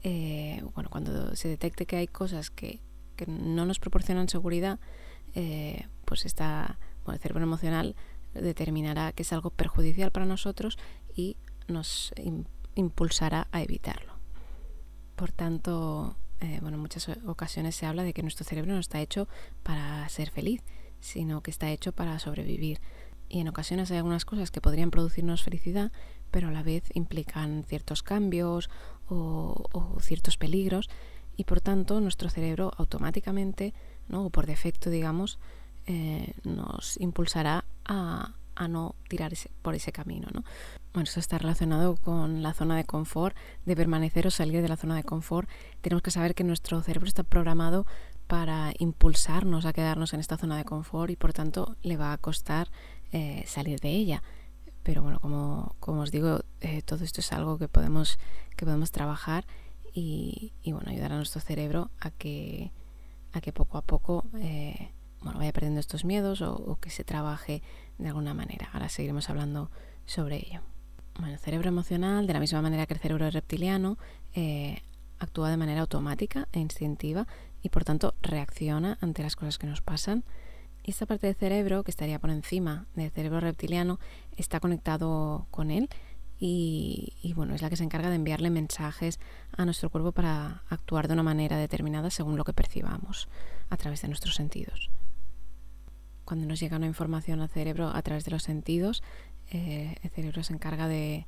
eh, 0.02 0.62
bueno, 0.74 0.88
cuando 0.90 1.34
se 1.36 1.48
detecte 1.48 1.86
que 1.86 1.96
hay 1.96 2.06
cosas 2.06 2.50
que, 2.50 2.80
que 3.16 3.26
no 3.26 3.66
nos 3.66 3.78
proporcionan 3.78 4.28
seguridad, 4.28 4.78
eh, 5.34 5.86
pues 6.04 6.24
está, 6.24 6.78
bueno, 7.04 7.16
el 7.16 7.20
cerebro 7.20 7.42
emocional 7.42 7.96
determinará 8.34 9.12
que 9.12 9.22
es 9.22 9.32
algo 9.32 9.50
perjudicial 9.50 10.10
para 10.10 10.26
nosotros 10.26 10.78
y 11.14 11.36
nos 11.70 12.12
impulsará 12.74 13.48
a 13.52 13.62
evitarlo. 13.62 14.14
Por 15.16 15.32
tanto, 15.32 16.16
eh, 16.40 16.58
bueno, 16.62 16.76
en 16.76 16.80
muchas 16.80 17.08
ocasiones 17.26 17.76
se 17.76 17.86
habla 17.86 18.02
de 18.02 18.14
que 18.14 18.22
nuestro 18.22 18.44
cerebro 18.44 18.72
no 18.72 18.78
está 18.78 19.00
hecho 19.00 19.28
para 19.62 20.08
ser 20.08 20.30
feliz, 20.30 20.62
sino 21.00 21.42
que 21.42 21.50
está 21.50 21.70
hecho 21.70 21.92
para 21.92 22.18
sobrevivir. 22.18 22.80
Y 23.28 23.40
en 23.40 23.48
ocasiones 23.48 23.90
hay 23.90 23.98
algunas 23.98 24.24
cosas 24.24 24.50
que 24.50 24.60
podrían 24.60 24.90
producirnos 24.90 25.42
felicidad, 25.42 25.92
pero 26.30 26.48
a 26.48 26.50
la 26.50 26.62
vez 26.62 26.84
implican 26.94 27.64
ciertos 27.64 28.02
cambios 28.02 28.70
o, 29.08 29.98
ciertos 30.00 30.36
peligros 30.36 30.88
y 31.36 31.44
por 31.44 31.60
tanto 31.60 32.00
nuestro 32.00 32.28
cerebro 32.28 32.72
automáticamente, 32.76 33.72
¿no? 34.08 34.26
o 34.26 34.30
por 34.30 34.46
defecto 34.46 34.90
digamos, 34.90 35.38
eh, 35.86 36.32
nos 36.44 36.98
impulsará 37.00 37.64
a, 37.84 38.34
no 38.68 38.94
tirar 39.08 39.32
por 39.62 39.74
ese 39.74 39.92
camino. 39.92 40.28
¿no? 40.34 40.44
Bueno, 40.92 41.04
eso 41.04 41.20
está 41.20 41.38
relacionado 41.38 41.96
con 41.96 42.42
la 42.42 42.52
zona 42.52 42.76
de 42.76 42.84
confort, 42.84 43.36
de 43.64 43.76
permanecer 43.76 44.26
o 44.26 44.30
salir 44.30 44.60
de 44.60 44.68
la 44.68 44.76
zona 44.76 44.96
de 44.96 45.04
confort. 45.04 45.48
Tenemos 45.80 46.02
que 46.02 46.10
saber 46.10 46.34
que 46.34 46.42
nuestro 46.42 46.82
cerebro 46.82 47.06
está 47.06 47.22
programado 47.22 47.86
para 48.26 48.72
impulsarnos 48.78 49.66
a 49.66 49.72
quedarnos 49.72 50.14
en 50.14 50.20
esta 50.20 50.36
zona 50.36 50.56
de 50.56 50.64
confort 50.64 51.10
y 51.10 51.16
por 51.16 51.32
tanto 51.32 51.76
le 51.82 51.96
va 51.96 52.12
a 52.12 52.18
costar 52.18 52.70
eh, 53.12 53.44
salir 53.46 53.80
de 53.80 53.90
ella. 53.90 54.22
Pero 54.82 55.02
bueno, 55.02 55.20
como, 55.20 55.76
como 55.78 56.00
os 56.00 56.10
digo, 56.10 56.40
eh, 56.60 56.82
todo 56.82 57.04
esto 57.04 57.20
es 57.20 57.32
algo 57.32 57.58
que 57.58 57.68
podemos, 57.68 58.18
que 58.56 58.64
podemos 58.64 58.90
trabajar 58.90 59.46
y, 59.92 60.52
bueno, 60.64 60.90
ayudar 60.90 61.12
a 61.12 61.16
nuestro 61.16 61.40
cerebro 61.40 61.90
a 62.00 62.10
que, 62.10 62.72
a 63.32 63.40
que 63.40 63.52
poco 63.52 63.78
a 63.78 63.82
poco 63.82 64.24
eh, 64.38 64.92
bueno, 65.22 65.38
vaya 65.38 65.52
perdiendo 65.52 65.80
estos 65.80 66.04
miedos 66.04 66.40
o, 66.42 66.78
que 66.80 66.90
se 66.90 67.04
trabaje 67.04 67.62
de 67.98 68.08
alguna 68.08 68.34
manera. 68.34 68.70
Ahora 68.72 68.88
seguiremos 68.88 69.28
hablando 69.28 69.70
sobre 70.06 70.36
ello. 70.36 70.62
Bueno, 71.18 71.34
el 71.34 71.38
cerebro 71.38 71.68
emocional, 71.68 72.26
de 72.26 72.32
la 72.32 72.40
misma 72.40 72.62
manera 72.62 72.86
que 72.86 72.94
el 72.94 73.00
cerebro 73.00 73.30
reptiliano, 73.30 73.98
eh, 74.34 74.82
actúa 75.18 75.50
de 75.50 75.56
manera 75.56 75.82
automática 75.82 76.48
e 76.52 76.60
instintiva 76.60 77.26
y 77.62 77.68
por 77.68 77.84
tanto 77.84 78.14
reacciona 78.22 78.98
ante 79.00 79.22
las 79.22 79.36
cosas 79.36 79.58
que 79.58 79.66
nos 79.66 79.82
pasan. 79.82 80.24
Y 80.82 80.92
esta 80.92 81.04
parte 81.06 81.26
del 81.26 81.36
cerebro, 81.36 81.84
que 81.84 81.90
estaría 81.90 82.18
por 82.18 82.30
encima 82.30 82.86
del 82.94 83.10
cerebro 83.10 83.40
reptiliano, 83.40 84.00
está 84.36 84.60
conectado 84.60 85.46
con 85.50 85.70
él 85.70 85.90
y, 86.42 87.34
bueno, 87.36 87.54
es 87.54 87.60
la 87.60 87.68
que 87.68 87.76
se 87.76 87.84
encarga 87.84 88.08
de 88.08 88.16
enviarle 88.16 88.48
mensajes 88.48 89.20
a 89.54 89.66
nuestro 89.66 89.90
cuerpo 89.90 90.12
para 90.12 90.62
actuar 90.70 91.06
de 91.06 91.12
una 91.12 91.22
manera 91.22 91.58
determinada 91.58 92.08
según 92.08 92.38
lo 92.38 92.44
que 92.44 92.54
percibamos 92.54 93.28
a 93.68 93.76
través 93.76 94.00
de 94.00 94.08
nuestros 94.08 94.36
sentidos 94.36 94.90
cuando 96.30 96.46
nos 96.46 96.60
llega 96.60 96.76
una 96.76 96.86
información 96.86 97.40
al 97.40 97.48
cerebro 97.48 97.88
a 97.88 98.02
través 98.02 98.24
de 98.24 98.30
los 98.30 98.44
sentidos, 98.44 99.02
eh, 99.50 99.96
el 100.02 100.10
cerebro 100.10 100.42
se 100.42 100.52
encarga 100.52 100.88
de, 100.88 101.26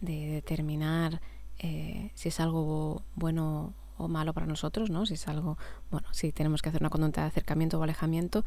determinar 0.00 1.20
eh, 1.58 2.10
si 2.14 2.28
es 2.28 2.38
algo 2.38 3.02
bueno 3.14 3.74
o 3.96 4.08
malo 4.08 4.34
para 4.34 4.46
nosotros, 4.46 4.90
¿no? 4.90 5.06
Si 5.06 5.14
es 5.14 5.26
algo, 5.26 5.58
bueno, 5.90 6.06
si 6.12 6.30
tenemos 6.32 6.62
que 6.62 6.68
hacer 6.68 6.82
una 6.82 6.90
conducta 6.90 7.22
de 7.22 7.28
acercamiento 7.28 7.80
o 7.80 7.82
alejamiento 7.82 8.44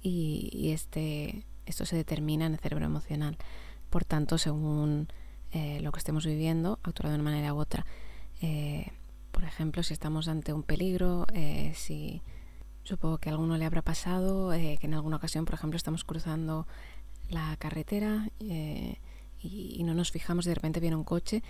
y, 0.00 0.70
este, 0.70 1.44
esto 1.66 1.84
se 1.84 1.96
determina 1.96 2.46
en 2.46 2.54
el 2.54 2.60
cerebro 2.60 2.86
emocional. 2.86 3.36
Por 3.90 4.04
tanto, 4.04 4.38
según 4.38 5.08
eh, 5.50 5.80
lo 5.82 5.92
que 5.92 5.98
estemos 5.98 6.24
viviendo, 6.24 6.78
actuará 6.82 7.10
de 7.10 7.16
una 7.16 7.24
manera 7.24 7.52
u 7.52 7.58
otra. 7.58 7.84
por 9.32 9.44
ejemplo, 9.44 9.82
si 9.82 9.92
estamos 9.92 10.28
ante 10.28 10.52
un 10.52 10.62
peligro, 10.62 11.26
si 11.74 12.22
Supongo 12.84 13.18
que 13.18 13.28
a 13.28 13.32
alguno 13.32 13.56
le 13.58 13.64
habrá 13.64 13.82
pasado 13.82 14.50
que 14.50 14.78
en 14.82 14.94
alguna 14.94 15.16
ocasión, 15.16 15.44
por 15.44 15.54
ejemplo, 15.54 15.76
estamos 15.76 16.02
cruzando 16.02 16.66
la 17.28 17.56
carretera 17.58 18.30
eh, 18.40 18.96
y, 19.40 19.82
no 19.84 19.94
nos 19.94 20.10
fijamos, 20.10 20.44
de 20.44 20.54
repente 20.54 20.80
viene 20.80 20.96
un 20.96 21.04
coche 21.04 21.42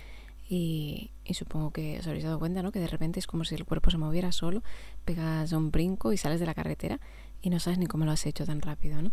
y, 0.49 1.11
supongo 1.33 1.71
que 1.71 1.99
os 1.99 2.07
habréis 2.07 2.23
dado 2.23 2.39
cuenta, 2.39 2.61
¿no? 2.61 2.71
Que 2.71 2.79
de 2.79 2.87
repente 2.87 3.19
es 3.19 3.27
como 3.27 3.45
si 3.45 3.55
el 3.55 3.65
cuerpo 3.65 3.91
se 3.91 3.97
moviera 3.97 4.31
solo, 4.31 4.63
pegas 5.05 5.51
un 5.51 5.71
brinco 5.71 6.13
y 6.13 6.17
sales 6.17 6.39
de 6.39 6.45
la 6.45 6.53
carretera 6.53 6.99
y 7.41 7.49
no 7.49 7.59
sabes 7.59 7.79
ni 7.79 7.87
cómo 7.87 8.05
lo 8.05 8.11
has 8.11 8.25
hecho 8.25 8.45
tan 8.45 8.61
rápido, 8.61 9.01
¿no? 9.01 9.11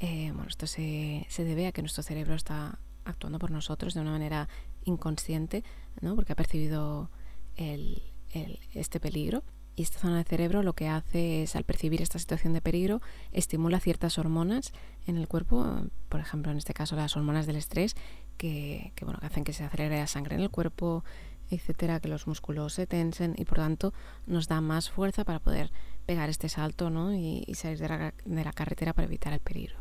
Eh, 0.00 0.30
bueno, 0.34 0.48
esto 0.48 0.66
se, 0.66 1.26
se 1.28 1.44
debe 1.44 1.66
a 1.66 1.72
que 1.72 1.82
nuestro 1.82 2.02
cerebro 2.02 2.34
está 2.34 2.78
actuando 3.04 3.38
por 3.38 3.50
nosotros 3.50 3.94
de 3.94 4.00
una 4.00 4.10
manera 4.10 4.48
inconsciente, 4.84 5.64
¿no? 6.00 6.14
Porque 6.14 6.32
ha 6.32 6.36
percibido 6.36 7.10
el, 7.56 8.02
el, 8.32 8.58
este 8.74 9.00
peligro 9.00 9.42
y 9.76 9.82
esta 9.82 9.98
zona 9.98 10.16
del 10.16 10.24
cerebro 10.24 10.62
lo 10.62 10.72
que 10.72 10.88
hace 10.88 11.42
es, 11.42 11.54
al 11.54 11.64
percibir 11.64 12.00
esta 12.00 12.18
situación 12.18 12.54
de 12.54 12.62
peligro, 12.62 13.02
estimula 13.30 13.78
ciertas 13.78 14.18
hormonas 14.18 14.72
en 15.06 15.18
el 15.18 15.28
cuerpo, 15.28 15.82
por 16.08 16.20
ejemplo, 16.20 16.50
en 16.50 16.56
este 16.58 16.72
caso 16.72 16.96
las 16.96 17.14
hormonas 17.14 17.46
del 17.46 17.56
estrés, 17.56 17.94
que, 18.38 18.92
bueno, 19.02 19.18
que 19.20 19.26
hacen 19.26 19.44
que 19.44 19.52
se 19.52 19.64
acelere 19.64 19.98
la 19.98 20.06
sangre 20.06 20.34
en 20.34 20.40
el 20.40 20.50
cuerpo, 20.50 21.04
etcétera, 21.50 22.00
que 22.00 22.08
los 22.08 22.26
músculos 22.26 22.72
se 22.72 22.86
tensen 22.86 23.34
y 23.36 23.44
por 23.44 23.58
tanto 23.58 23.92
nos 24.26 24.48
da 24.48 24.62
más 24.62 24.90
fuerza 24.90 25.24
para 25.24 25.40
poder 25.40 25.70
pegar 26.06 26.30
este 26.30 26.48
salto 26.48 26.88
¿no? 26.88 27.14
y, 27.14 27.44
salir 27.54 27.78
de 27.78 28.44
la, 28.44 28.52
carretera 28.52 28.94
para 28.94 29.06
evitar 29.06 29.34
el 29.34 29.40
peligro. 29.40 29.76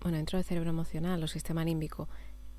Bueno, 0.00 0.16
dentro 0.16 0.38
del 0.38 0.44
cerebro 0.44 0.70
emocional 0.70 1.22
o 1.22 1.28
sistema 1.28 1.64
límbico 1.64 2.08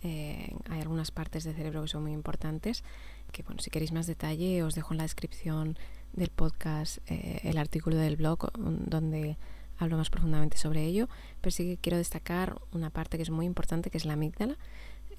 eh, 0.02 0.56
hay 0.70 0.82
algunas 0.82 1.12
partes 1.12 1.44
del 1.44 1.56
cerebro 1.56 1.82
que 1.82 1.88
son 1.88 2.04
muy 2.04 2.14
importantes, 2.14 2.84
que 3.32 3.44
bueno, 3.44 3.62
si 3.62 3.70
queréis 3.70 3.92
más 3.92 4.08
detalle 4.08 4.64
os 4.64 4.76
dejo 4.76 4.94
en 4.94 4.98
la 4.98 5.04
descripción 5.04 5.78
del 6.14 6.30
podcast 6.30 7.00
eh, 7.08 7.42
el 7.44 7.58
artículo 7.58 7.98
del 7.98 8.16
blog 8.16 8.52
donde 8.58 9.38
hablo 9.78 9.98
más 9.98 10.10
profundamente 10.10 10.58
sobre 10.58 10.86
ello, 10.86 11.10
pero 11.42 11.52
sí 11.52 11.66
que 11.66 11.78
quiero 11.78 11.98
destacar 11.98 12.62
una 12.72 12.90
parte 12.90 13.18
que 13.18 13.24
es 13.24 13.30
muy 13.30 13.46
importante, 13.46 13.90
que 13.90 13.98
es 13.98 14.06
la 14.06 14.14
amígdala, 14.14 14.58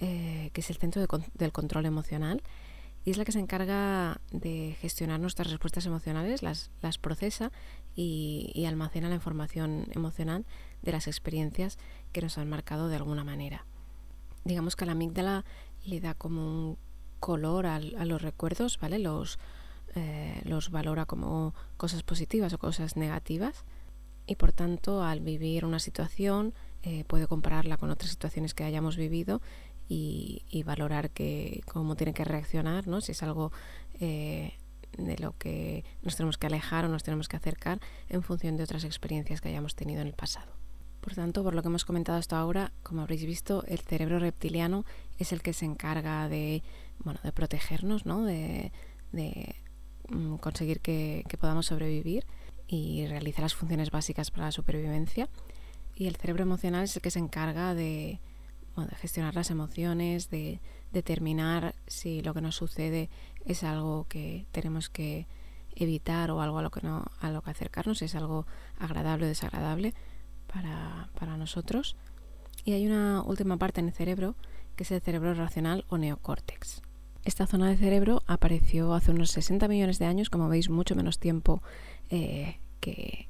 eh, 0.01 0.51
que 0.53 0.61
es 0.61 0.71
el 0.71 0.77
centro 0.77 1.07
del 1.35 1.53
control 1.53 1.87
emocional 1.87 2.43
y 3.07 3.11
es 3.11 3.19
la 3.19 3.25
que 3.25 3.33
se 3.33 3.39
encarga 3.39 4.21
de 4.33 4.77
gestionar 4.81 5.21
nuestras 5.21 5.49
respuestas 5.49 5.87
emocionales, 5.87 6.43
las, 6.43 6.99
procesa 7.01 7.53
y, 7.95 8.65
almacena 8.67 9.09
la 9.09 9.15
información 9.15 9.87
emocional 9.93 10.45
de 10.83 10.91
las 10.91 11.07
experiencias 11.07 11.79
que 12.13 12.21
nos 12.21 12.37
han 12.37 12.49
marcado 12.49 12.89
de 12.89 12.97
alguna 12.97 13.23
manera. 13.23 13.65
Digamos 14.47 14.77
que 14.77 14.87
la 14.87 14.93
amígdala 14.93 15.45
le 15.85 16.01
da 16.01 16.15
como 16.15 16.41
un 16.41 16.79
color 17.19 17.67
a, 17.67 17.81
los 17.81 18.23
recuerdos, 18.23 18.79
¿vale? 18.79 19.01
Los, 19.01 19.41
eh, 19.97 20.41
los 20.45 20.71
valora 20.71 21.05
como 21.05 21.53
cosas 21.77 22.05
positivas 22.05 22.53
o 22.53 22.59
cosas 22.59 22.97
negativas 22.97 23.65
y 24.25 24.37
por 24.37 24.53
tanto 24.53 25.03
al 25.03 25.21
vivir 25.21 25.65
una 25.65 25.81
situación 25.81 26.55
eh, 26.85 27.03
puede 27.09 27.27
compararla 27.27 27.77
con 27.77 27.91
otras 27.91 28.11
situaciones 28.11 28.55
que 28.55 28.63
hayamos 28.63 28.97
vivido 28.97 29.43
y, 29.89 30.63
valorar 30.65 31.11
que, 31.11 31.63
cómo 31.67 31.97
tiene 31.97 32.15
que 32.15 32.25
reaccionar, 32.25 32.87
¿no? 32.87 33.01
si 33.01 33.13
es 33.13 33.23
algo 33.23 33.51
eh, 34.01 34.55
de 34.97 35.19
lo 35.19 35.37
que 35.39 35.85
nos 36.03 36.17
tenemos 36.17 36.39
que 36.39 36.47
alejar 36.47 36.85
o 36.85 36.89
nos 36.89 37.03
tenemos 37.03 37.29
que 37.29 37.37
acercar 37.37 37.81
en 38.09 38.23
función 38.23 38.57
de 38.57 38.63
otras 38.63 38.85
experiencias 38.85 39.41
que 39.41 39.49
hayamos 39.49 39.75
tenido 39.75 40.03
en 40.03 40.07
el 40.07 40.15
pasado. 40.15 40.56
Por 41.07 41.15
tanto, 41.15 41.45
por 41.45 41.55
lo 41.55 41.63
que 41.63 41.69
hemos 41.69 41.85
comentado 41.85 42.19
hasta 42.19 42.37
ahora, 42.37 42.73
como 42.83 43.03
habréis 43.03 43.25
visto, 43.25 43.63
el 43.69 43.79
cerebro 43.79 44.19
reptiliano 44.19 44.85
es 45.19 45.33
el 45.33 45.41
que 45.41 45.53
se 45.53 45.65
encarga 45.65 46.29
de, 46.29 46.65
bueno, 46.99 47.21
de 47.23 47.31
protegernos, 47.31 48.07
¿no? 48.07 48.25
de, 48.25 48.73
de 49.13 49.55
Mm, 50.09 50.37
conseguir 50.37 50.81
que, 50.81 51.25
podamos 51.41 51.67
sobrevivir 51.67 52.25
y 52.69 53.07
realizar 53.07 53.43
las 53.43 53.55
funciones 53.55 53.91
básicas 53.91 54.31
para 54.31 54.47
la 54.47 54.53
supervivencia. 54.53 55.29
Y 55.97 56.07
el 56.07 56.17
cerebro 56.17 56.43
emocional 56.43 56.85
es 56.85 56.97
el 56.97 57.03
que 57.03 57.11
se 57.11 57.19
encarga 57.19 57.75
de, 57.75 58.21
gestionar 59.01 59.35
las 59.35 59.51
emociones, 59.51 60.31
de 60.31 60.61
determinar 60.93 61.75
si 61.87 62.23
lo 62.23 62.35
que 62.35 62.43
nos 62.43 62.57
sucede 62.57 63.09
es 63.45 63.65
algo 63.65 64.07
que 64.09 64.47
tenemos 64.53 64.91
que 64.91 65.27
evitar 65.75 66.31
o 66.31 66.41
algo 66.41 66.59
a 66.59 66.63
lo 66.63 66.71
que 66.71 66.83
no 66.83 67.05
a 67.21 67.31
lo 67.31 67.43
que 67.43 67.51
acercarnos, 67.51 67.99
si 67.99 68.05
es 68.07 68.15
algo 68.15 68.47
agradable 68.79 69.27
o 69.27 69.29
desagradable 69.29 69.95
para, 70.53 71.09
para 71.19 71.37
nosotros. 71.37 71.97
Y 72.65 72.73
hay 72.73 72.87
una 72.87 73.23
última 73.23 73.57
parte 73.57 73.81
en 73.81 73.89
el 73.89 73.95
cerebro 73.95 74.35
que 74.77 74.85
es 74.85 74.91
el 74.93 75.01
cerebro 75.01 75.35
racional 75.35 75.85
o 75.89 75.99
neocórtex. 75.99 76.83
Esta 77.25 77.47
zona 77.47 77.69
de 77.69 77.77
cerebro 77.77 78.23
apareció 78.27 78.95
hace 78.95 79.11
unos 79.11 79.31
60 79.31 79.67
millones 79.67 79.99
de 79.99 80.05
años, 80.05 80.31
como 80.31 80.49
veis, 80.49 80.71
mucho 80.71 80.95
menos 80.95 81.19
tiempo 81.19 81.61
eh, 82.09 82.61
que, 82.81 83.27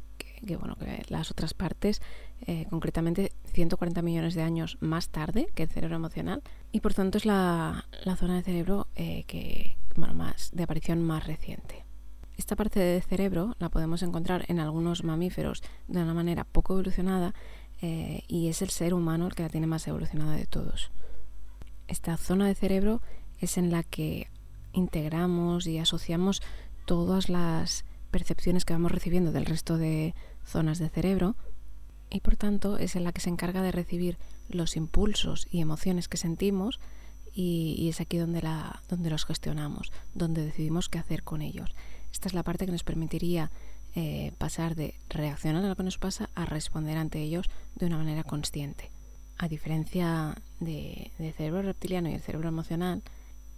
bueno, 0.59 0.77
que 0.77 1.03
las 1.09 1.31
otras 1.31 1.55
partes, 1.55 2.03
eh, 2.47 2.67
concretamente 2.69 3.33
140 3.55 4.03
millones 4.03 4.35
de 4.35 4.43
años 4.43 4.77
más 4.81 5.09
tarde 5.09 5.49
que 5.55 5.63
el 5.63 5.71
cerebro 5.71 5.97
emocional, 5.97 6.43
y 6.73 6.81
por 6.81 6.93
tanto 6.93 7.17
es 7.17 7.25
la, 7.25 7.87
zona 8.19 8.37
de 8.37 8.43
cerebro 8.43 8.87
eh, 8.97 9.25
que, 9.27 9.79
más, 9.97 10.51
de 10.53 10.65
aparición 10.65 11.01
más 11.01 11.27
reciente. 11.27 11.86
Esta 12.37 12.57
parte 12.57 12.81
del 12.81 13.03
cerebro 13.03 13.57
la 13.59 13.71
podemos 13.71 14.03
encontrar 14.03 14.45
en 14.49 14.61
algunos 14.61 15.05
mamíferos 15.05 15.63
de 15.89 16.03
una 16.03 16.15
manera 16.15 16.45
poco 16.45 16.75
evolucionada 16.75 17.35
y 17.81 18.49
es 18.49 18.63
el 18.63 18.71
ser 18.71 18.95
humano 18.95 19.27
el 19.27 19.35
que 19.35 19.43
la 19.43 19.49
tiene 19.49 19.67
más 19.67 19.87
evolucionada 19.87 20.37
de 20.37 20.47
todos. 20.47 20.91
Esta 21.89 22.17
zona 22.17 22.47
de 22.47 22.55
cerebro 22.55 23.01
es 23.41 23.59
en 23.59 23.71
la 23.71 23.83
que 23.83 24.29
integramos 24.73 25.67
y 25.67 25.79
asociamos 25.79 26.43
todas 26.85 27.29
las 27.29 27.85
percepciones 28.11 28.65
que 28.65 28.73
vamos 28.73 28.93
recibiendo 28.93 29.33
del 29.33 29.47
resto 29.47 29.77
de 29.77 30.15
zonas 30.45 30.79
de 30.79 30.89
cerebro 30.89 31.37
y 32.11 32.21
por 32.21 32.37
tanto 32.37 32.79
es 32.79 32.97
en 32.97 33.05
la 33.05 33.13
que 33.13 33.21
se 33.21 33.31
encarga 33.31 33.63
de 33.63 33.73
recibir 33.73 34.19
los 34.49 34.77
impulsos 34.77 35.49
y 35.51 35.61
emociones 35.61 36.09
que 36.09 36.17
sentimos 36.17 36.81
y, 37.35 37.89
es 37.91 38.01
aquí 38.01 38.17
donde, 38.17 38.41
la, 38.41 38.83
donde 38.89 39.11
los 39.11 39.27
gestionamos, 39.27 39.93
donde 40.15 40.47
decidimos 40.47 40.89
qué 40.89 40.99
hacer 40.99 41.23
con 41.23 41.43
ellos. 41.43 41.75
Esta 42.17 42.29
es 42.29 42.35
la 42.35 42.45
parte 42.45 42.65
que 42.65 42.73
nos 42.73 42.83
permitiría 42.83 43.51
eh, 43.95 44.33
pasar 44.39 44.75
de 44.75 44.95
reaccionar 45.11 45.63
a 45.63 45.69
lo 45.69 45.77
que 45.77 45.83
nos 45.83 45.99
pasa 45.99 46.31
a 46.35 46.47
responder 46.47 46.97
ante 46.97 47.21
ellos 47.21 47.51
de 47.75 47.85
una 47.85 47.99
manera 47.99 48.25
consciente. 48.25 48.91
A 49.37 49.49
diferencia 49.49 50.35
de, 50.59 51.13
del 51.19 51.35
cerebro 51.35 51.61
reptiliano 51.61 52.09
y 52.09 52.15
el 52.15 52.23
cerebro 52.23 52.49
emocional, 52.49 53.03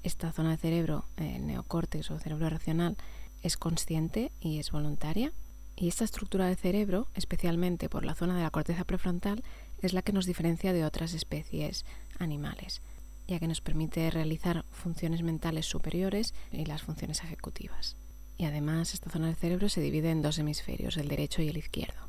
esta 0.02 0.32
zona 0.32 0.50
de 0.50 0.56
cerebro, 0.56 1.04
el 1.18 1.46
neocórtex 1.46 2.10
o 2.10 2.18
cerebro 2.18 2.50
racional, 2.50 2.96
es 3.44 3.56
consciente 3.56 4.32
y 4.40 4.58
es 4.58 4.72
voluntaria. 4.72 5.32
Y 5.76 5.86
esta 5.86 6.02
estructura 6.02 6.48
del 6.48 6.56
cerebro, 6.56 7.06
especialmente 7.14 7.88
por 7.88 8.04
la 8.04 8.16
zona 8.16 8.34
de 8.34 8.42
la 8.42 8.50
corteza 8.50 8.82
prefrontal, 8.82 9.44
es 9.82 9.92
la 9.92 10.02
que 10.02 10.12
nos 10.12 10.26
diferencia 10.26 10.72
de 10.72 10.84
otras 10.84 11.14
especies 11.14 11.84
animales, 12.18 12.82
ya 13.28 13.38
que 13.38 13.46
nos 13.46 13.60
permite 13.60 14.10
realizar 14.10 14.64
funciones 14.72 15.22
mentales 15.22 15.66
superiores 15.66 16.34
y 16.50 16.64
las 16.64 16.82
funciones 16.82 17.22
ejecutivas. 17.22 17.96
Y 18.38 18.46
además 18.46 18.94
esta 18.94 19.10
zona 19.10 19.26
del 19.26 19.36
cerebro 19.36 19.68
se 19.68 19.80
divide 19.80 20.10
en 20.10 20.22
dos 20.22 20.38
hemisferios, 20.38 20.96
el 20.96 21.08
derecho 21.08 21.42
y 21.42 21.48
el 21.48 21.58
izquierdo. 21.58 22.08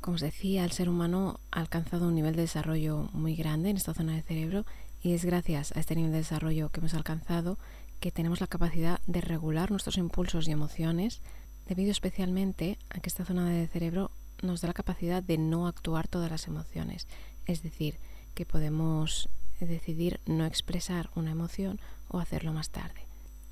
Como 0.00 0.16
os 0.16 0.20
decía, 0.20 0.64
el 0.64 0.72
ser 0.72 0.88
humano 0.88 1.40
ha 1.50 1.60
alcanzado 1.60 2.08
un 2.08 2.14
nivel 2.14 2.36
de 2.36 2.42
desarrollo 2.42 3.08
muy 3.12 3.34
grande 3.34 3.70
en 3.70 3.76
esta 3.76 3.94
zona 3.94 4.14
del 4.14 4.22
cerebro 4.22 4.66
y 5.02 5.14
es 5.14 5.24
gracias 5.24 5.74
a 5.76 5.80
este 5.80 5.94
nivel 5.96 6.12
de 6.12 6.18
desarrollo 6.18 6.70
que 6.70 6.80
hemos 6.80 6.94
alcanzado 6.94 7.58
que 8.00 8.12
tenemos 8.12 8.40
la 8.40 8.46
capacidad 8.46 9.00
de 9.06 9.20
regular 9.20 9.70
nuestros 9.70 9.96
impulsos 9.96 10.46
y 10.46 10.52
emociones 10.52 11.20
debido 11.66 11.90
especialmente 11.90 12.78
a 12.90 13.00
que 13.00 13.08
esta 13.08 13.24
zona 13.24 13.48
del 13.48 13.68
cerebro 13.68 14.10
nos 14.42 14.60
da 14.60 14.68
la 14.68 14.74
capacidad 14.74 15.22
de 15.22 15.36
no 15.36 15.66
actuar 15.66 16.08
todas 16.08 16.30
las 16.30 16.46
emociones, 16.46 17.06
es 17.46 17.62
decir, 17.62 17.98
que 18.34 18.46
podemos 18.46 19.28
decidir 19.60 20.20
no 20.26 20.46
expresar 20.46 21.10
una 21.16 21.32
emoción 21.32 21.80
o 22.08 22.20
hacerlo 22.20 22.52
más 22.52 22.70
tarde, 22.70 23.07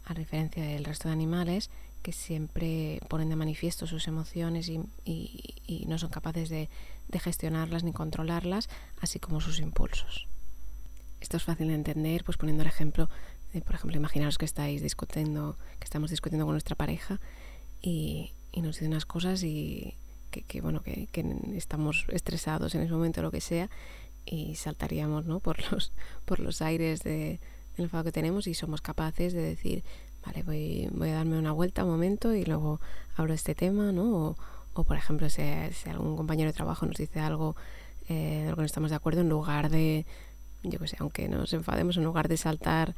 a 0.07 0.15
diferencia 0.15 0.63
del 0.63 0.85
resto 0.85 1.09
de 1.09 1.13
animales 1.13 1.69
que 2.03 2.13
siempre 2.13 3.01
ponen 3.09 3.29
de 3.29 3.37
manifiesto 3.37 3.87
sus 3.87 4.07
emociones 4.07 4.69
y, 4.69 5.85
no 5.89 5.99
son 5.99 6.11
capaces 6.11 6.49
de, 6.49 6.69
gestionarlas 7.19 7.83
ni 7.83 7.93
controlarlas, 7.93 8.69
así 9.01 9.19
como 9.19 9.41
sus 9.41 9.59
impulsos. 9.59 10.29
Esto 11.21 11.37
es 11.37 11.43
fácil 11.43 11.69
de 11.69 11.75
entender, 11.75 12.23
pues 12.23 12.37
poniendo 12.37 12.63
el 12.63 12.69
ejemplo, 12.69 13.11
de, 13.53 13.61
por 13.61 13.75
ejemplo, 13.75 13.97
imaginaros 13.97 14.39
que 14.39 14.45
estáis 14.45 14.83
discutiendo, 14.83 15.57
que 15.81 15.85
estamos 15.85 16.11
discutiendo 16.11 16.45
con 16.45 16.55
nuestra 16.55 16.77
pareja 16.77 17.21
y, 17.83 18.33
nos 18.55 18.77
dice 18.77 18.87
unas 18.87 19.05
cosas 19.05 19.43
y 19.43 19.95
que, 20.31 20.61
bueno, 20.61 20.83
que, 20.83 21.09
estamos 21.57 22.07
estresados 22.09 22.75
en 22.75 22.83
ese 22.83 22.93
momento 22.93 23.21
o 23.21 23.25
lo 23.25 23.31
que 23.33 23.41
sea 23.41 23.69
y 24.25 24.55
saltaríamos 24.55 25.27
¿no? 25.27 25.41
por, 25.41 25.73
los, 25.73 25.93
por 26.25 26.39
los 26.39 26.63
aires 26.63 27.03
de, 27.03 27.41
del 27.77 27.85
enfado 27.85 28.05
que 28.05 28.13
tenemos 28.13 28.47
y 28.47 28.55
somos 28.55 28.81
capaces 28.81 29.33
de 29.33 29.43
decir, 29.43 29.85
vale, 30.25 30.43
voy, 30.43 30.89
voy 30.93 31.11
a 31.11 31.15
darme 31.15 31.39
una 31.39 31.53
vuelta 31.53 31.85
un 31.85 31.91
momento 31.91 32.35
y 32.35 32.45
luego 32.45 32.81
de 33.25 33.35
este 33.35 33.55
tema, 33.55 33.93
¿no? 33.93 34.37
O, 34.75 34.85
por 34.85 34.97
ejemplo, 34.97 35.31
si, 35.31 35.43
algún 35.89 36.17
compañero 36.17 36.51
de 36.51 36.53
trabajo 36.53 36.85
nos 36.85 36.97
dice 36.99 37.19
algo 37.21 37.57
eh, 38.09 38.43
de 38.45 38.51
lo 38.51 38.57
que 38.57 38.63
no 38.63 38.67
estamos 38.67 38.91
de 38.91 38.97
acuerdo, 38.97 39.23
en 39.23 39.31
lugar 39.31 39.71
de, 39.71 40.05
yo 40.63 40.79
qué 40.79 40.89
sé, 40.89 40.97
aunque 41.01 41.29
nos 41.29 41.53
enfademos, 41.55 41.97
en 41.97 42.05
lugar 42.05 42.29
de 42.29 42.37
saltar 42.37 42.95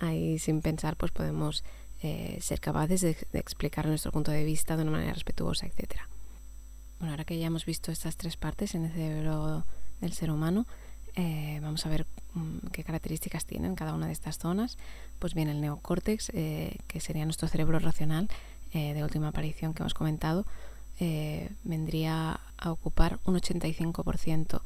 ahí 0.00 0.38
sin 0.38 0.62
pensar, 0.62 0.96
pues 0.96 1.12
podemos 1.12 1.64
eh, 2.00 2.38
ser 2.40 2.60
capaces 2.60 3.02
de, 3.02 3.16
explicar 3.34 3.86
nuestro 3.86 4.10
punto 4.10 4.30
de 4.30 4.44
vista 4.44 4.76
de 4.76 4.82
una 4.82 4.92
manera 4.92 5.12
respetuosa, 5.12 5.66
etcétera. 5.66 6.08
Bueno, 6.98 7.12
ahora 7.12 7.24
que 7.24 7.38
ya 7.38 7.48
hemos 7.48 7.66
visto 7.66 7.92
estas 7.92 8.16
tres 8.16 8.36
partes 8.36 8.74
en 8.74 8.86
el 8.86 8.92
cerebro 8.92 9.66
del 10.00 10.12
ser 10.14 10.30
humano, 10.30 10.66
eh, 11.20 11.58
vamos 11.60 11.84
a 11.84 11.88
ver 11.88 12.06
mm, 12.34 12.68
qué 12.70 12.84
características 12.84 13.44
tienen 13.44 13.74
cada 13.74 13.92
una 13.92 14.06
de 14.06 14.12
estas 14.12 14.38
zonas. 14.38 14.78
Pues 15.18 15.34
bien, 15.34 15.48
el 15.48 15.60
neocórtex, 15.60 16.30
eh, 16.32 16.76
que 16.86 17.00
sería 17.00 17.24
nuestro 17.24 17.48
cerebro 17.48 17.80
racional 17.80 18.28
eh, 18.72 18.94
de 18.94 19.02
última 19.02 19.28
aparición 19.28 19.74
que 19.74 19.82
hemos 19.82 19.94
comentado, 19.94 20.46
vendría 21.62 22.40
a 22.56 22.72
ocupar 22.72 23.20
un 23.24 23.36
85% 23.36 24.60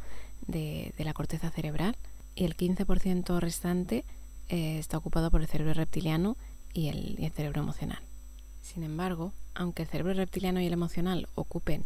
de, 0.47 0.95
la 0.97 1.13
corteza 1.13 1.51
cerebral 1.51 1.95
y 2.35 2.47
el 2.47 2.57
15% 2.57 3.39
restante 3.39 4.07
está 4.49 4.97
ocupado 4.97 5.31
por 5.31 5.43
el 5.43 5.47
cerebro 5.47 5.75
reptiliano 5.75 6.39
y 6.73 6.89
el, 6.89 7.17
y 7.19 7.27
el, 7.27 7.33
cerebro 7.33 7.61
emocional. 7.61 7.99
Sin 8.63 8.83
embargo, 8.83 9.35
aunque 9.55 9.83
el 9.83 9.89
cerebro 9.89 10.15
reptiliano 10.15 10.59
y 10.63 10.67
el 10.67 10.73
emocional 10.73 11.29
ocupen 11.35 11.85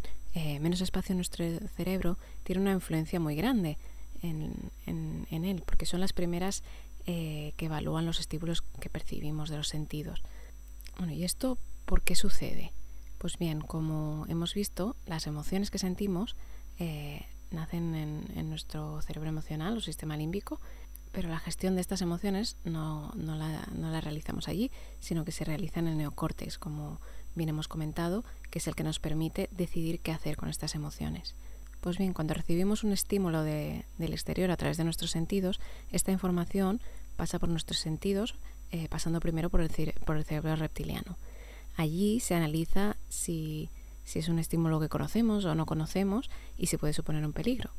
menos 0.61 0.81
espacio 0.81 1.13
en 1.13 1.19
nuestro 1.19 1.45
cerebro, 1.77 2.17
tiene 2.45 2.63
una 2.63 2.73
influencia 2.73 3.19
muy 3.19 3.35
grande 3.35 3.79
en, 4.23 5.45
él, 5.45 5.63
porque 5.65 5.87
son 5.87 6.01
las 6.01 6.13
primeras 6.13 6.63
eh, 7.07 7.53
que 7.57 7.67
evalúan 7.67 8.07
los 8.07 8.21
estímulos 8.21 8.63
que 8.81 8.91
percibimos 8.91 9.49
de 9.49 9.57
los 9.57 9.69
sentidos. 9.69 10.23
Bueno, 10.99 11.13
¿y 11.13 11.25
esto 11.25 11.59
por 11.85 12.03
qué 12.03 12.15
sucede? 12.15 12.73
Pues 13.19 13.39
bien, 13.39 13.61
como 13.61 14.27
hemos 14.29 14.55
visto, 14.55 14.97
las 15.07 15.27
emociones 15.27 15.71
que 15.71 15.79
sentimos 15.79 16.37
eh, 16.79 17.25
nacen 17.51 17.95
en, 17.95 18.49
nuestro 18.49 19.01
cerebro 19.03 19.29
emocional 19.29 19.77
o 19.77 19.81
sistema 19.81 20.17
límbico, 20.17 20.61
pero 21.13 21.29
la 21.29 21.39
gestión 21.39 21.75
de 21.75 21.81
estas 21.81 22.03
emociones 22.03 22.57
no, 22.65 23.11
no, 23.15 23.37
la, 23.37 23.67
no 23.75 23.91
la 23.91 24.01
realizamos 24.01 24.49
allí, 24.49 24.71
sino 25.01 25.25
que 25.25 25.33
se 25.33 25.45
realiza 25.45 25.81
en 25.81 25.89
el 25.89 25.97
neocórtex, 25.97 26.59
como 26.59 27.01
bien 27.35 27.49
hemos 27.49 27.69
comentado, 27.69 28.25
que 28.51 28.59
es 28.59 28.67
el 28.67 28.75
que 28.75 28.83
nos 28.83 28.99
permite 28.99 29.49
decidir 29.51 30.01
qué 30.01 30.13
hacer 30.13 30.37
con 30.37 30.49
estas 30.49 30.75
emociones. 30.75 31.35
Pues 31.81 31.99
bien, 31.99 32.13
cuando 32.13 32.35
recibimos 32.35 32.85
un 32.85 32.93
estímulo 32.93 33.43
del 33.43 33.85
exterior 33.99 34.51
a 34.51 34.57
través 34.57 34.77
de 34.77 34.85
nuestros 34.85 35.11
sentidos, 35.11 35.61
esta 35.93 36.13
información 36.13 36.81
pasa 37.17 37.39
por 37.39 37.49
nuestros 37.49 37.79
sentidos, 37.79 38.35
eh, 38.73 38.89
pasando 38.89 39.21
primero 39.21 39.51
por 39.51 39.61
el, 39.61 39.71
por 40.05 40.17
el 40.17 40.25
cerebro 40.25 40.57
reptiliano. 40.57 41.17
Allí 41.77 42.21
se 42.21 42.35
analiza 42.35 42.97
si, 43.09 43.69
es 44.15 44.29
un 44.29 44.39
estímulo 44.39 44.81
que 44.81 44.89
conocemos 44.89 45.45
o 45.45 45.55
no 45.55 45.67
conocemos 45.67 46.31
y 46.57 46.67
si 46.67 46.77
puede 46.77 46.93
suponer 46.93 47.25
un 47.25 47.33
peligro. 47.33 47.71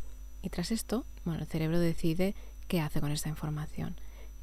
Y 0.44 0.50
tras 0.50 0.72
esto, 0.72 1.04
bueno, 1.26 1.42
el 1.42 1.48
cerebro 1.48 1.80
decide 1.80 2.36
qué 2.68 2.80
hace 2.80 3.02
con 3.02 3.12
esta 3.12 3.30
información. 3.30 3.96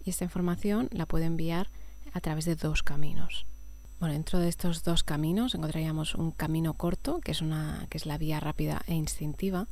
Y 0.04 0.10
esta 0.10 0.24
información 0.24 0.88
la 0.92 1.06
puede 1.06 1.26
enviar 1.26 1.68
a 2.12 2.20
través 2.20 2.44
de 2.44 2.56
dos 2.56 2.82
caminos. 2.82 3.46
Bueno, 4.04 4.16
dentro 4.16 4.38
de 4.38 4.50
estos 4.50 4.84
dos 4.84 5.02
caminos 5.02 5.54
encontraríamos 5.54 6.14
un 6.14 6.30
camino 6.30 6.74
corto, 6.74 7.20
que 7.20 7.32
es, 7.32 7.40
una, 7.40 7.86
que 7.88 7.96
es 7.96 8.04
la 8.04 8.18
vía 8.18 8.38
rápida 8.38 8.82
e 8.86 8.92
instintiva, 8.92 9.66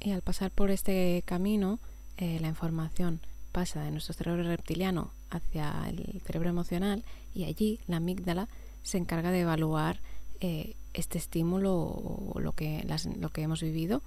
y 0.00 0.12
al 0.12 0.22
pasar 0.22 0.50
por 0.50 0.70
este 0.70 1.22
camino, 1.26 1.80
eh, 2.16 2.38
la 2.40 2.48
información 2.48 3.20
pasa 3.52 3.82
de 3.82 3.90
nuestro 3.90 4.14
cerebro 4.14 4.42
reptiliano 4.44 5.10
hacia 5.28 5.86
el 5.86 6.22
cerebro 6.24 6.48
emocional 6.48 7.04
y 7.34 7.44
allí 7.44 7.78
la 7.86 7.98
amígdala 7.98 8.48
se 8.82 8.96
encarga 8.96 9.30
de 9.30 9.40
evaluar 9.40 10.00
eh, 10.40 10.76
este 10.94 11.18
estímulo 11.18 11.74
o 11.76 12.40
lo 12.40 12.52
que, 12.52 12.86
lo 13.20 13.28
que 13.28 13.42
hemos 13.42 13.60
vivido 13.60 14.00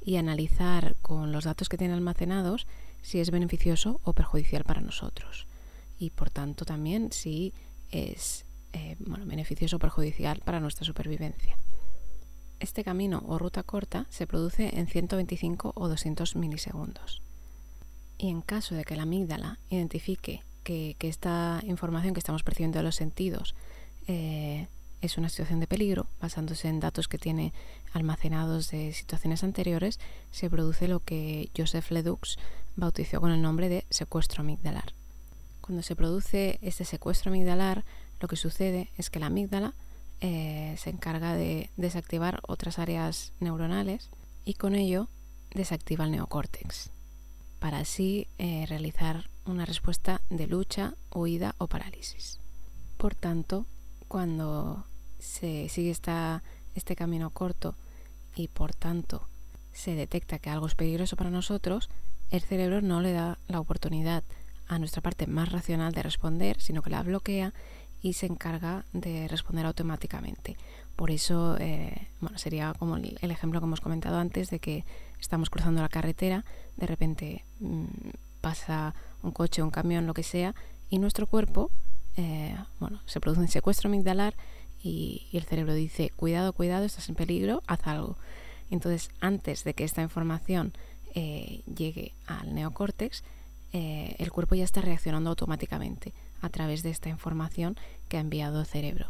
y 0.00 0.14
analizar 0.14 0.94
con 1.02 1.32
los 1.32 1.42
datos 1.42 1.68
que 1.68 1.76
tiene 1.76 1.94
almacenados 1.94 2.68
si 3.02 3.18
es 3.18 3.32
beneficioso 3.32 4.00
o 4.04 4.12
perjudicial 4.12 4.62
para 4.62 4.80
nosotros. 4.80 5.48
Y 5.98 6.10
por 6.10 6.30
tanto 6.30 6.64
también 6.64 7.10
si 7.10 7.52
es 7.90 8.44
eh, 8.72 8.96
bueno, 9.00 9.26
beneficioso 9.26 9.76
o 9.76 9.78
perjudicial 9.78 10.40
para 10.44 10.60
nuestra 10.60 10.84
supervivencia. 10.84 11.56
Este 12.60 12.82
camino 12.82 13.22
o 13.26 13.38
ruta 13.38 13.62
corta 13.62 14.06
se 14.10 14.26
produce 14.26 14.78
en 14.78 14.88
125 14.88 15.72
o 15.74 15.88
200 15.88 16.36
milisegundos. 16.36 17.22
Y 18.18 18.30
en 18.30 18.42
caso 18.42 18.74
de 18.74 18.84
que 18.84 18.96
la 18.96 19.04
amígdala 19.04 19.58
identifique 19.70 20.42
que, 20.64 20.96
esta 21.00 21.62
información 21.64 22.14
que 22.14 22.20
estamos 22.20 22.42
percibiendo 22.42 22.78
de 22.78 22.82
los 22.82 22.96
sentidos 22.96 23.54
eh, 24.06 24.66
es 25.00 25.16
una 25.16 25.28
situación 25.28 25.60
de 25.60 25.66
peligro, 25.66 26.06
basándose 26.20 26.68
en 26.68 26.80
datos 26.80 27.08
que 27.08 27.18
tiene 27.18 27.52
almacenados 27.92 28.70
de 28.70 28.92
situaciones 28.92 29.44
anteriores, 29.44 30.00
se 30.32 30.50
produce 30.50 30.88
lo 30.88 31.00
que 31.00 31.50
Joseph 31.56 31.90
Ledoux 31.90 32.36
bautizó 32.76 33.20
con 33.20 33.30
el 33.30 33.40
nombre 33.40 33.68
de 33.68 33.84
secuestro 33.90 34.42
amigdalar. 34.42 34.92
Cuando 35.60 35.82
se 35.82 35.94
produce 35.94 36.58
este 36.62 36.84
secuestro 36.84 37.30
amigdalar, 37.30 37.84
lo 38.20 38.28
que 38.28 38.36
sucede 38.36 38.90
es 38.96 39.10
que 39.10 39.20
la 39.20 39.26
amígdala 39.26 39.74
eh, 40.20 40.74
se 40.78 40.90
encarga 40.90 41.34
de 41.34 41.70
desactivar 41.76 42.40
otras 42.46 42.78
áreas 42.78 43.32
neuronales 43.40 44.10
y 44.44 44.54
con 44.54 44.74
ello 44.74 45.08
desactiva 45.54 46.04
el 46.04 46.10
neocórtex 46.10 46.90
para 47.58 47.78
así 47.78 48.28
eh, 48.38 48.66
realizar 48.68 49.28
una 49.44 49.64
respuesta 49.64 50.20
de 50.30 50.46
lucha, 50.46 50.94
huida 51.12 51.54
o 51.58 51.66
parálisis. 51.66 52.38
Por 52.96 53.14
tanto, 53.14 53.66
cuando 54.06 54.84
se 55.18 55.68
sigue 55.68 55.90
este 55.90 56.96
camino 56.96 57.30
corto 57.30 57.74
y 58.36 58.48
por 58.48 58.74
tanto 58.74 59.26
se 59.72 59.94
detecta 59.94 60.38
que 60.38 60.50
algo 60.50 60.66
es 60.66 60.74
peligroso 60.74 61.16
para 61.16 61.30
nosotros, 61.30 61.88
el 62.30 62.42
cerebro 62.42 62.82
no 62.82 63.00
le 63.00 63.12
da 63.12 63.38
la 63.48 63.60
oportunidad 63.60 64.22
a 64.66 64.78
nuestra 64.78 65.02
parte 65.02 65.26
más 65.26 65.50
racional 65.50 65.92
de 65.92 66.02
responder, 66.02 66.60
sino 66.60 66.82
que 66.82 66.90
la 66.90 67.02
bloquea 67.02 67.54
y 68.02 68.12
se 68.14 68.26
encarga 68.26 68.84
de 68.92 69.28
responder 69.28 69.66
automáticamente. 69.66 70.56
Por 70.96 71.10
eso, 71.10 71.56
eh, 71.58 72.08
bueno, 72.20 72.38
sería 72.38 72.74
como 72.78 72.96
el, 72.96 73.18
ejemplo 73.20 73.60
que 73.60 73.66
hemos 73.66 73.80
comentado 73.80 74.18
antes 74.18 74.50
de 74.50 74.58
que 74.58 74.84
estamos 75.20 75.50
cruzando 75.50 75.80
la 75.82 75.88
carretera, 75.88 76.44
de 76.76 76.86
repente 76.86 77.44
mm, 77.60 77.84
pasa 78.40 78.94
un 79.22 79.30
coche, 79.32 79.62
un 79.62 79.70
camión, 79.70 80.06
lo 80.06 80.14
que 80.14 80.22
sea, 80.22 80.54
y 80.90 80.98
nuestro 80.98 81.26
cuerpo, 81.26 81.70
eh, 82.16 82.56
bueno, 82.80 83.00
se 83.06 83.20
produce 83.20 83.40
un 83.40 83.48
secuestro 83.48 83.88
amigdalar 83.88 84.34
y, 84.82 85.26
y 85.30 85.36
el 85.36 85.44
cerebro 85.44 85.74
dice, 85.74 86.10
cuidado, 86.10 86.52
cuidado, 86.52 86.84
estás 86.84 87.08
en 87.08 87.14
peligro, 87.14 87.62
haz 87.66 87.86
algo. 87.86 88.16
Entonces, 88.70 89.10
antes 89.20 89.64
de 89.64 89.74
que 89.74 89.84
esta 89.84 90.02
información 90.02 90.72
eh, 91.14 91.62
llegue 91.72 92.12
al 92.26 92.54
neocórtex, 92.54 93.24
el 93.70 94.32
cuerpo 94.32 94.54
ya 94.54 94.64
está 94.64 94.80
reaccionando 94.80 95.28
automáticamente 95.28 96.14
a 96.40 96.48
través 96.48 96.82
de 96.82 96.90
esta 96.90 97.08
información 97.08 97.76
que 98.08 98.16
ha 98.16 98.20
enviado 98.20 98.60
el 98.60 98.66
cerebro 98.66 99.08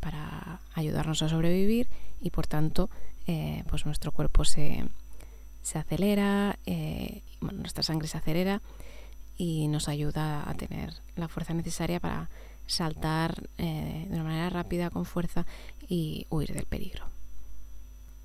para 0.00 0.60
ayudarnos 0.74 1.22
a 1.22 1.28
sobrevivir 1.28 1.88
y 2.20 2.30
por 2.30 2.46
tanto 2.46 2.90
eh, 3.26 3.64
pues 3.68 3.86
nuestro 3.86 4.12
cuerpo 4.12 4.44
se, 4.44 4.84
se 5.62 5.78
acelera, 5.78 6.58
nuestra 7.40 7.82
sangre 7.82 8.08
se 8.08 8.18
acelera 8.18 8.60
y 9.36 9.68
nos 9.68 9.88
ayuda 9.88 10.48
a 10.48 10.54
tener 10.54 10.94
la 11.16 11.28
fuerza 11.28 11.54
necesaria 11.54 12.00
para 12.00 12.28
saltar 12.66 13.48
de 13.56 14.06
una 14.10 14.24
manera 14.24 14.50
rápida, 14.50 14.90
con 14.90 15.04
fuerza 15.04 15.46
y 15.88 16.26
huir 16.30 16.52
del 16.52 16.66
peligro. 16.66 17.06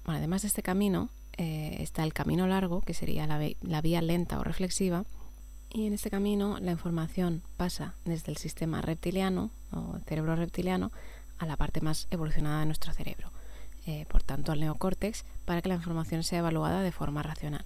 Bueno, 0.05 0.17
además 0.19 0.41
de 0.41 0.47
este 0.47 0.63
camino, 0.63 1.09
eh, 1.37 1.77
está 1.79 2.03
el 2.03 2.13
camino 2.13 2.47
largo, 2.47 2.81
que 2.81 2.93
sería 2.93 3.27
la, 3.27 3.81
vía 3.81 4.01
lenta 4.01 4.39
o 4.39 4.43
reflexiva, 4.43 5.05
y 5.71 5.85
en 5.85 5.93
este 5.93 6.09
camino 6.09 6.57
la 6.59 6.71
información 6.71 7.43
pasa 7.57 7.93
desde 8.05 8.31
el 8.31 8.37
sistema 8.37 8.81
reptiliano 8.81 9.51
o 9.71 9.99
cerebro 10.07 10.35
reptiliano 10.35 10.91
a 11.37 11.45
la 11.45 11.57
parte 11.57 11.81
más 11.81 12.07
evolucionada 12.11 12.61
de 12.61 12.65
nuestro 12.65 12.91
cerebro, 12.93 13.31
eh, 13.85 14.05
por 14.09 14.23
tanto 14.23 14.51
al 14.51 14.59
neocórtex, 14.59 15.25
para 15.45 15.61
que 15.61 15.69
la 15.69 15.75
información 15.75 16.23
sea 16.23 16.39
evaluada 16.39 16.81
de 16.81 16.91
forma 16.91 17.23
racional. 17.23 17.65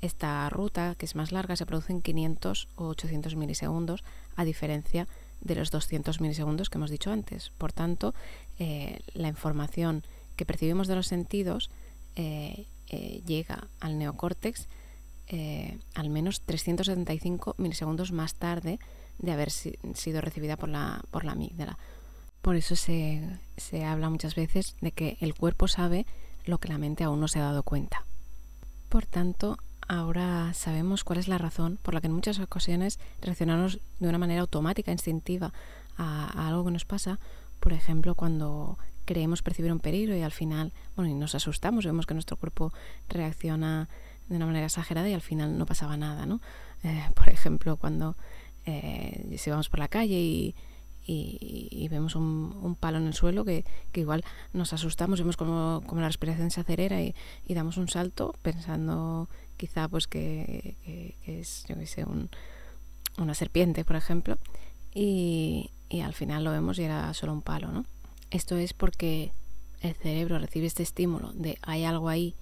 Esta 0.00 0.48
ruta, 0.50 0.96
que 0.96 1.06
es 1.06 1.14
más 1.14 1.32
larga, 1.32 1.56
se 1.56 1.64
produce 1.64 1.92
en 1.92 2.02
500 2.02 2.68
o 2.76 2.88
800 2.88 3.36
milisegundos, 3.36 4.04
a 4.36 4.44
diferencia 4.44 5.08
de 5.40 5.54
los 5.54 5.70
200 5.70 6.20
milisegundos 6.20 6.68
que 6.68 6.78
hemos 6.78 6.90
dicho 6.90 7.10
antes. 7.10 7.50
Por 7.56 7.72
tanto, 7.72 8.14
eh, 8.58 8.98
la 9.14 9.28
información 9.28 10.04
que 10.36 10.44
percibimos 10.44 10.88
de 10.88 10.96
los 10.96 11.06
sentidos 11.06 11.70
eh, 12.16 12.66
llega 13.26 13.68
al 13.80 13.98
neocórtex 13.98 14.68
eh, 15.28 15.78
al 15.94 16.10
menos 16.10 16.42
375 16.42 17.54
milisegundos 17.58 18.12
más 18.12 18.34
tarde 18.34 18.78
de 19.18 19.32
haber 19.32 19.50
sido 19.50 20.20
recibida 20.20 20.56
por 20.56 20.68
la, 20.68 21.02
por 21.10 21.24
la 21.24 21.32
amígdala. 21.32 21.78
Por 22.42 22.56
eso 22.56 22.76
se, 22.76 23.22
se 23.56 23.84
habla 23.84 24.10
muchas 24.10 24.34
veces 24.34 24.76
de 24.80 24.92
que 24.92 25.16
el 25.20 25.34
cuerpo 25.34 25.68
sabe 25.68 26.06
lo 26.44 26.58
que 26.58 26.68
la 26.68 26.78
mente 26.78 27.04
aún 27.04 27.20
no 27.20 27.28
se 27.28 27.38
ha 27.38 27.44
dado 27.44 27.62
cuenta. 27.62 28.04
Por 28.88 29.06
tanto, 29.06 29.56
ahora 29.88 30.52
sabemos 30.52 31.04
cuál 31.04 31.18
es 31.18 31.28
la 31.28 31.38
razón 31.38 31.78
por 31.82 31.94
la 31.94 32.00
que 32.00 32.08
en 32.08 32.12
muchas 32.12 32.38
ocasiones 32.38 32.98
reaccionamos 33.22 33.80
de 33.98 34.08
una 34.08 34.18
manera 34.18 34.42
automática, 34.42 34.92
instintiva, 34.92 35.52
a, 35.96 36.26
a, 36.38 36.48
algo 36.48 36.66
que 36.66 36.72
nos 36.72 36.84
pasa. 36.84 37.18
Por 37.60 37.72
ejemplo, 37.72 38.14
cuando 38.14 38.78
creemos 39.04 39.42
percibir 39.42 39.72
un 39.72 39.80
peligro 39.80 40.14
y 40.16 40.22
al 40.22 40.32
final, 40.32 40.72
bueno, 40.96 41.10
y 41.10 41.14
nos 41.14 41.34
asustamos, 41.34 41.84
vemos 41.84 42.06
que 42.06 42.14
nuestro 42.14 42.36
cuerpo 42.36 42.72
reacciona 43.08 43.88
de 44.28 44.36
una 44.36 44.46
manera 44.46 44.66
exagerada 44.66 45.08
y 45.08 45.12
al 45.12 45.20
final 45.20 45.58
no 45.58 45.66
pasaba 45.66 45.96
nada, 45.96 46.26
¿no? 46.26 46.40
Eh, 46.82 47.08
por 47.14 47.28
ejemplo, 47.28 47.76
cuando 47.76 48.16
eh, 48.66 49.36
si 49.38 49.50
vamos 49.50 49.68
por 49.68 49.78
la 49.78 49.88
calle 49.88 50.18
y, 50.20 50.54
vemos 51.88 52.16
un, 52.16 52.76
palo 52.80 52.98
en 52.98 53.06
el 53.06 53.14
suelo 53.14 53.44
que, 53.44 53.64
que 53.92 54.00
igual 54.00 54.24
nos 54.52 54.72
asustamos, 54.72 55.20
vemos 55.20 55.36
como, 55.36 55.82
como, 55.86 56.00
la 56.00 56.08
respiración 56.08 56.50
se 56.50 56.60
acelera 56.60 57.02
y, 57.02 57.14
damos 57.48 57.76
un 57.76 57.88
salto 57.88 58.34
pensando 58.42 59.28
quizá 59.56 59.88
pues 59.88 60.06
que, 60.08 60.76
es, 61.26 61.64
yo 61.68 61.76
qué 61.76 61.86
sé, 61.86 62.04
un, 62.04 62.30
una 63.18 63.34
serpiente, 63.34 63.84
por 63.84 63.96
ejemplo, 63.96 64.38
y, 64.94 65.70
y 65.88 66.00
al 66.00 66.14
final 66.14 66.42
lo 66.42 66.50
vemos 66.50 66.78
y 66.78 66.82
era 66.84 67.12
solo 67.14 67.32
un 67.32 67.42
palo, 67.42 67.70
¿no? 67.70 67.84
Esto 68.30 68.56
es 68.56 68.72
porque 68.72 69.30
el 69.80 69.94
cerebro 69.94 70.38
recibe 70.38 70.66
este 70.66 70.82
estímulo 70.82 71.32
de 71.34 71.58
hay 71.62 71.84
algo 71.84 72.08
ahí 72.08 72.34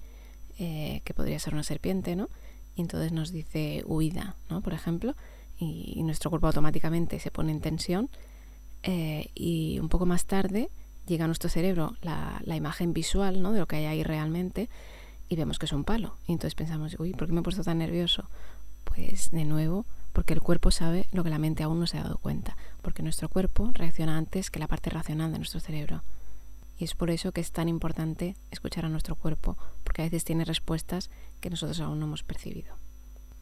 eh, 0.59 1.01
que 1.03 1.13
podría 1.13 1.39
ser 1.39 1.53
una 1.53 1.63
serpiente, 1.63 2.15
¿no? 2.15 2.29
Y 2.75 2.81
entonces 2.81 3.11
nos 3.11 3.31
dice 3.31 3.83
huida, 3.85 4.35
¿no? 4.49 4.61
Por 4.61 4.73
ejemplo, 4.73 5.15
y, 5.59 6.01
nuestro 6.03 6.29
cuerpo 6.29 6.47
automáticamente 6.47 7.19
se 7.19 7.31
pone 7.31 7.51
en 7.51 7.61
tensión 7.61 8.09
eh, 8.83 9.29
y 9.35 9.79
un 9.79 9.89
poco 9.89 10.05
más 10.05 10.25
tarde 10.25 10.69
llega 11.05 11.25
a 11.25 11.27
nuestro 11.27 11.49
cerebro 11.49 11.95
la, 12.01 12.41
la, 12.43 12.55
imagen 12.55 12.93
visual, 12.93 13.41
¿no? 13.41 13.51
De 13.51 13.59
lo 13.59 13.67
que 13.67 13.77
hay 13.77 13.85
ahí 13.85 14.03
realmente 14.03 14.69
y 15.29 15.35
vemos 15.35 15.59
que 15.59 15.65
es 15.65 15.73
un 15.73 15.83
palo. 15.83 16.15
Y 16.27 16.33
entonces 16.33 16.55
pensamos, 16.55 16.95
uy, 16.99 17.13
¿por 17.13 17.27
qué 17.27 17.33
me 17.33 17.39
he 17.41 17.43
puesto 17.43 17.63
tan 17.63 17.77
nervioso? 17.77 18.29
Pues 18.83 19.31
de 19.31 19.45
nuevo 19.45 19.85
porque 20.13 20.33
el 20.33 20.41
cuerpo 20.41 20.71
sabe 20.71 21.07
lo 21.11 21.23
que 21.23 21.31
la 21.31 21.39
mente 21.39 21.63
aún 21.63 21.79
no 21.79 21.87
se 21.87 21.97
ha 21.97 22.03
dado 22.03 22.19
cuenta, 22.19 22.55
porque 22.81 23.03
nuestro 23.03 23.27
cuerpo 23.27 23.71
reacciona 23.73 24.17
antes 24.17 24.51
que 24.51 24.59
la 24.59 24.67
parte 24.67 24.91
racional 24.91 25.31
de 25.31 25.39
nuestro 25.39 25.59
cerebro. 25.59 26.03
Y 26.77 26.85
es 26.85 26.93
por 26.93 27.09
eso 27.09 27.31
que 27.31 27.41
es 27.41 27.51
tan 27.51 27.67
importante 27.67 28.35
escuchar 28.51 28.85
a 28.85 28.89
nuestro 28.89 29.15
cuerpo, 29.15 29.57
porque 29.93 30.01
a 30.01 30.05
veces 30.05 30.23
tiene 30.23 30.43
respuestas 30.43 31.11
que 31.39 31.51
nosotros 31.51 31.79
aún 31.79 31.99
no 31.99 32.07
hemos 32.07 32.23
percibido. 32.23 32.73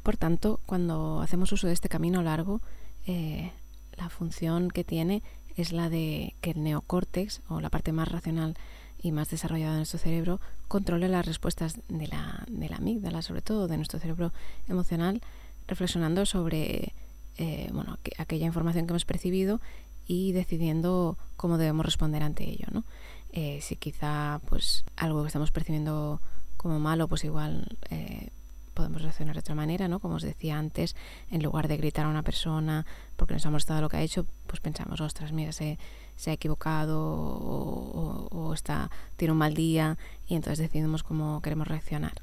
Por 0.03 0.17
tanto, 0.17 0.59
cuando 0.65 1.21
hacemos 1.21 1.49
uso 1.53 1.67
de 1.67 1.71
este 1.71 1.87
camino 1.87 2.21
largo, 2.23 2.59
eh, 3.07 3.53
la 3.95 4.09
función 4.09 4.69
que 4.69 4.83
tiene 4.83 5.23
es 5.55 5.71
la 5.71 5.89
de 5.89 6.35
que 6.41 6.51
el 6.51 6.61
neocórtex, 6.61 7.39
o 7.47 7.61
la 7.61 7.69
parte 7.69 7.93
más 7.93 8.11
racional 8.11 8.57
y 9.01 9.13
más 9.13 9.29
desarrollada 9.29 9.71
de 9.71 9.77
nuestro 9.77 9.97
cerebro, 9.99 10.41
controle 10.67 11.07
las 11.07 11.25
respuestas 11.25 11.79
de 11.87 12.07
la, 12.07 12.43
de 12.49 12.67
la 12.67 12.75
amígdala, 12.75 13.21
sobre 13.21 13.41
todo 13.41 13.69
de 13.69 13.77
nuestro 13.77 14.01
cerebro 14.01 14.33
emocional, 14.67 15.21
reflexionando 15.69 16.25
sobre 16.25 16.91
eh, 17.37 17.69
bueno, 17.71 17.97
aquella 18.17 18.45
información 18.45 18.87
que 18.87 18.91
hemos 18.91 19.05
percibido 19.05 19.61
y 20.05 20.33
decidiendo 20.33 21.17
cómo 21.37 21.57
debemos 21.57 21.85
responder 21.85 22.23
ante 22.23 22.43
ello. 22.43 22.67
¿no? 22.73 22.83
Eh, 23.31 23.59
si 23.61 23.77
quizá 23.77 24.41
pues 24.49 24.83
algo 24.97 25.21
que 25.21 25.27
estamos 25.27 25.51
percibiendo 25.51 26.19
como 26.61 26.79
malo, 26.79 27.07
pues 27.07 27.23
igual 27.23 27.65
eh, 27.89 28.29
podemos 28.75 29.01
reaccionar 29.01 29.33
de 29.33 29.39
otra 29.39 29.55
manera, 29.55 29.87
¿no? 29.87 29.99
Como 29.99 30.15
os 30.15 30.21
decía 30.21 30.59
antes, 30.59 30.95
en 31.31 31.41
lugar 31.41 31.67
de 31.67 31.75
gritar 31.75 32.05
a 32.05 32.09
una 32.09 32.21
persona 32.21 32.85
porque 33.15 33.33
nos 33.33 33.43
ha 33.47 33.49
molestado 33.49 33.81
lo 33.81 33.89
que 33.89 33.97
ha 33.97 34.01
hecho, 34.03 34.27
pues 34.45 34.59
pensamos, 34.59 35.01
ostras, 35.01 35.31
mira, 35.31 35.53
se, 35.53 35.79
se 36.15 36.29
ha 36.29 36.33
equivocado 36.33 37.01
o, 37.01 38.27
o, 38.29 38.53
está, 38.53 38.91
tiene 39.17 39.31
un 39.31 39.39
mal 39.39 39.55
día 39.55 39.97
y 40.27 40.35
entonces 40.35 40.59
decidimos 40.59 41.01
cómo 41.01 41.41
queremos 41.41 41.67
reaccionar. 41.67 42.21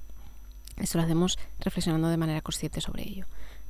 Esto 0.76 0.98
lo 0.98 1.04
hacemos 1.04 1.36
reflexionando 1.58 2.06
de 2.08 2.16
manera 2.16 2.40
consciente 2.40 2.80
sobre 2.80 3.08
ello, 3.08 3.26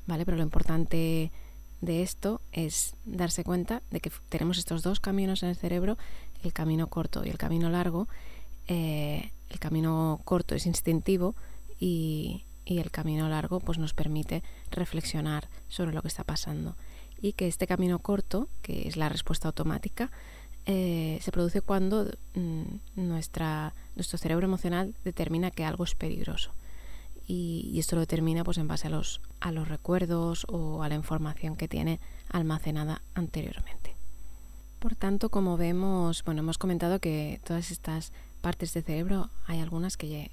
¿vale? 0.07 0.27
Pero 0.27 0.37
lo 0.37 0.43
importante 0.43 1.33
de 1.81 2.03
esto 2.03 2.43
es 2.53 2.95
darse 3.07 3.43
cuenta 3.43 3.81
de 3.91 4.01
que 4.01 4.13
tenemos 4.29 4.59
estos 4.59 4.83
dos 4.83 5.01
caminos 5.01 5.43
en 5.43 5.49
el 5.49 5.57
cerebro, 5.57 5.97
el 6.45 6.53
camino 6.53 6.89
corto 6.89 7.25
y 7.25 7.31
el 7.31 7.39
camino 7.39 7.71
largo. 7.71 8.07
Eh, 8.67 9.31
el 9.51 9.59
camino 9.59 10.21
corto 10.25 10.55
es 10.55 10.67
instintivo 10.67 11.35
y, 11.79 12.45
el 12.67 12.91
camino 12.91 13.31
largo 13.31 13.61
pues 13.61 13.79
nos 13.79 13.95
permite 13.95 14.43
reflexionar 14.71 15.49
sobre 15.69 15.95
lo 15.95 16.03
que 16.03 16.09
está 16.09 16.23
pasando. 16.23 16.77
Y 17.19 17.33
que 17.33 17.49
este 17.49 17.67
camino 17.67 17.99
corto, 17.99 18.49
que 18.61 18.87
es 18.87 18.99
la 18.99 19.09
respuesta 19.09 19.49
automática, 19.49 20.11
eh, 20.67 21.19
se 21.23 21.33
produce 21.33 21.63
cuando 21.63 22.11
mm, 22.35 22.63
nuestra, 22.97 23.73
nuestro 23.97 24.19
cerebro 24.19 24.45
emocional 24.45 24.95
determina 25.03 25.51
que 25.51 25.65
algo 25.65 25.85
es 25.85 25.95
peligroso 25.95 26.53
y, 27.29 27.79
esto 27.79 27.95
lo 27.95 28.01
determina 28.01 28.43
pues 28.43 28.59
en 28.59 28.67
base 28.67 28.89
a 28.89 28.91
los, 28.91 29.21
a 29.41 29.53
los 29.53 29.69
recuerdos 29.69 30.47
o 30.49 30.83
a 30.83 30.89
la 30.89 30.95
información 30.95 31.57
que 31.57 31.69
tiene 31.69 32.01
almacenada 32.31 33.03
anteriormente. 33.15 33.95
Por 34.79 34.97
tanto, 34.97 35.29
como 35.29 35.57
vemos, 35.57 36.25
bueno, 36.25 36.41
hemos 36.41 36.57
comentado 36.57 36.99
que 37.01 37.41
todas 37.45 37.71
estas 37.71 38.13
partes 38.41 38.75
del 38.75 38.85
cerebro 38.85 39.31
hay 39.47 39.61
algunas 39.61 39.97
que 39.97 40.31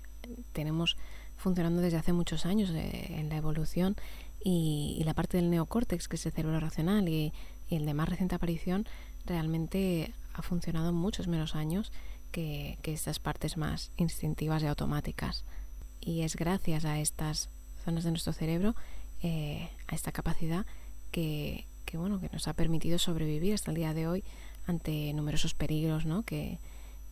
tenemos 0.53 0.97
funcionando 1.37 1.81
desde 1.81 1.97
hace 1.97 2.13
muchos 2.13 2.45
años 2.45 2.69
eh, 2.71 3.07
en 3.19 3.29
la 3.29 3.37
evolución 3.37 3.95
y, 4.43 5.01
la 5.05 5.13
parte 5.13 5.37
del 5.37 5.49
neocórtex, 5.49 6.07
que 6.07 6.15
es 6.15 6.25
el 6.25 6.31
cerebro 6.31 6.59
racional, 6.59 7.09
y, 7.09 7.33
el 7.69 7.85
de 7.85 7.95
más 7.95 8.07
reciente 8.07 8.35
aparición, 8.35 8.85
realmente 9.25 10.13
ha 10.33 10.43
funcionado 10.43 10.93
muchos 10.93 11.27
menos 11.27 11.55
años 11.55 11.91
que, 12.31 12.77
que 12.83 12.93
estas 12.93 13.17
partes 13.17 13.57
más 13.57 13.91
instintivas 13.97 14.61
y 14.61 14.67
automáticas 14.67 15.45
y 16.05 16.21
es 16.21 16.35
gracias 16.35 16.85
a 16.85 16.99
estas 16.99 17.49
zonas 17.83 18.03
de 18.03 18.11
nuestro 18.11 18.31
cerebro, 18.31 18.75
eh, 19.23 19.67
a 19.87 19.95
esta 19.95 20.11
capacidad 20.11 20.65
que, 21.11 21.65
bueno, 21.93 22.19
que 22.19 22.29
nos 22.31 22.47
ha 22.47 22.53
permitido 22.53 22.99
sobrevivir 22.99 23.53
hasta 23.53 23.71
el 23.71 23.77
día 23.77 23.93
de 23.93 24.07
hoy 24.07 24.23
ante 24.67 25.13
numerosos 25.13 25.53
peligros 25.53 26.05
¿no? 26.05 26.23
que, 26.23 26.59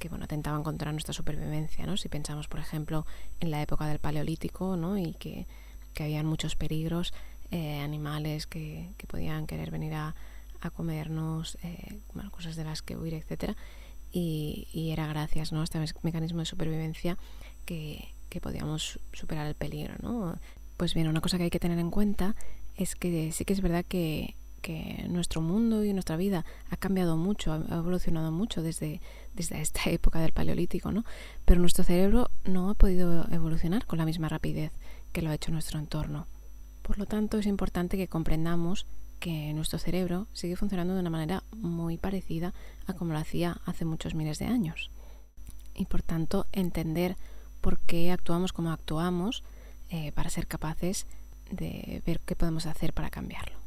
que 0.03 0.09
bueno, 0.09 0.25
atentaban 0.25 0.63
contra 0.63 0.91
nuestra 0.91 1.13
supervivencia. 1.13 1.85
¿no? 1.85 1.95
Si 1.95 2.09
pensamos, 2.09 2.49
por 2.49 2.59
ejemplo, 2.59 3.05
en 3.39 3.51
la 3.51 3.61
época 3.61 3.87
del 3.87 3.99
Paleolítico 3.99 4.75
¿no? 4.75 4.97
y 4.97 5.13
que, 5.13 5.47
que 5.93 6.03
habían 6.03 6.25
muchos 6.25 6.57
peligros, 6.57 7.13
eh, 7.51 7.79
animales 7.79 8.45
que, 8.45 8.89
que, 8.97 9.07
podían 9.07 9.47
querer 9.47 9.71
venir 9.71 9.93
a, 9.93 10.13
a 10.59 10.69
comernos, 10.71 11.57
eh, 11.63 11.99
cosas 12.31 12.57
de 12.57 12.65
las 12.65 12.81
que 12.81 12.97
huir, 12.97 13.13
etc. 13.13 13.55
Y, 14.11 14.67
y, 14.73 14.91
era 14.91 15.07
gracias 15.07 15.53
¿no? 15.53 15.61
a 15.61 15.63
este 15.63 15.79
mecanismo 16.01 16.39
de 16.39 16.47
supervivencia 16.47 17.17
que, 17.65 18.09
que 18.27 18.41
podíamos 18.41 18.99
superar 19.13 19.47
el 19.47 19.55
peligro, 19.55 19.93
¿no? 20.01 20.35
Pues 20.75 20.95
bien, 20.95 21.07
una 21.07 21.21
cosa 21.21 21.37
que 21.37 21.45
hay 21.45 21.49
que 21.49 21.61
tener 21.61 21.79
en 21.79 21.91
cuenta 21.91 22.35
es 22.75 22.95
que 22.95 23.31
sí 23.31 23.45
que 23.45 23.53
es 23.53 23.61
verdad 23.61 23.85
que, 23.87 24.35
nuestro 25.09 25.41
mundo 25.41 25.83
y 25.83 25.91
nuestra 25.91 26.15
vida 26.15 26.45
ha 26.69 26.77
cambiado 26.77 27.17
mucho, 27.17 27.51
ha 27.51 27.77
evolucionado 27.77 28.31
mucho 28.31 28.61
desde, 28.61 29.01
desde 29.33 29.61
esta 29.61 29.81
época 29.89 30.19
del 30.19 30.31
Paleolítico, 30.31 30.91
¿no? 30.91 31.05
Pero 31.45 31.59
nuestro 31.59 31.83
cerebro 31.83 32.29
no 32.45 32.69
ha 32.69 32.73
podido 32.73 33.25
evolucionar 33.31 33.85
con 33.85 33.99
la 33.99 34.05
misma 34.05 34.29
rapidez 34.29 34.71
que 35.11 35.21
lo 35.21 35.29
ha 35.29 35.35
hecho 35.35 35.51
nuestro 35.51 35.79
entorno. 35.79 36.27
Por 36.81 36.97
lo 36.97 37.05
tanto, 37.05 37.37
es 37.37 37.45
importante 37.45 37.97
que 37.97 38.07
comprendamos 38.07 38.85
que 39.19 39.53
nuestro 39.53 39.79
cerebro 39.79 40.27
sigue 40.33 40.57
funcionando 40.57 40.95
de 40.95 40.99
una 40.99 41.09
manera 41.09 41.43
muy 41.55 41.97
parecida 41.97 42.53
a 42.87 42.93
como 42.93 43.13
lo 43.13 43.19
hacía 43.19 43.61
hace 43.65 43.85
muchos 43.85 44.15
miles 44.15 44.37
de 44.37 44.47
años. 44.47 44.91
Y 45.75 45.85
por 45.85 46.01
tanto, 46.01 46.45
entender 46.51 47.15
por 47.61 47.79
qué 47.79 48.11
actuamos 48.11 48.51
como 48.51 48.71
actuamos 48.71 49.43
eh, 49.89 50.11
para 50.11 50.29
ser 50.29 50.45
capaces 50.47 51.07
de 51.49 52.01
ver 52.05 52.19
qué 52.19 52.35
podemos 52.35 52.65
hacer 52.65 52.91
para 52.91 53.09
cambiarlo. 53.09 53.62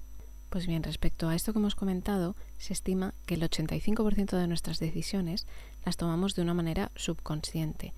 Pues 0.57 0.67
bien, 0.67 0.83
respecto 0.83 1.29
a 1.29 1.35
esto 1.35 1.53
que 1.53 1.59
hemos 1.59 1.75
comentado, 1.75 2.35
se 2.57 2.73
estima 2.73 3.13
que 3.27 3.35
el 3.35 3.43
85% 3.43 4.39
de 4.39 4.47
nuestras 4.47 4.79
decisiones 4.79 5.47
las 5.85 5.99
tomamos 5.99 6.35
de 6.35 6.41
una 6.41 6.55
manera 6.55 6.91
subconsciente 6.97 7.93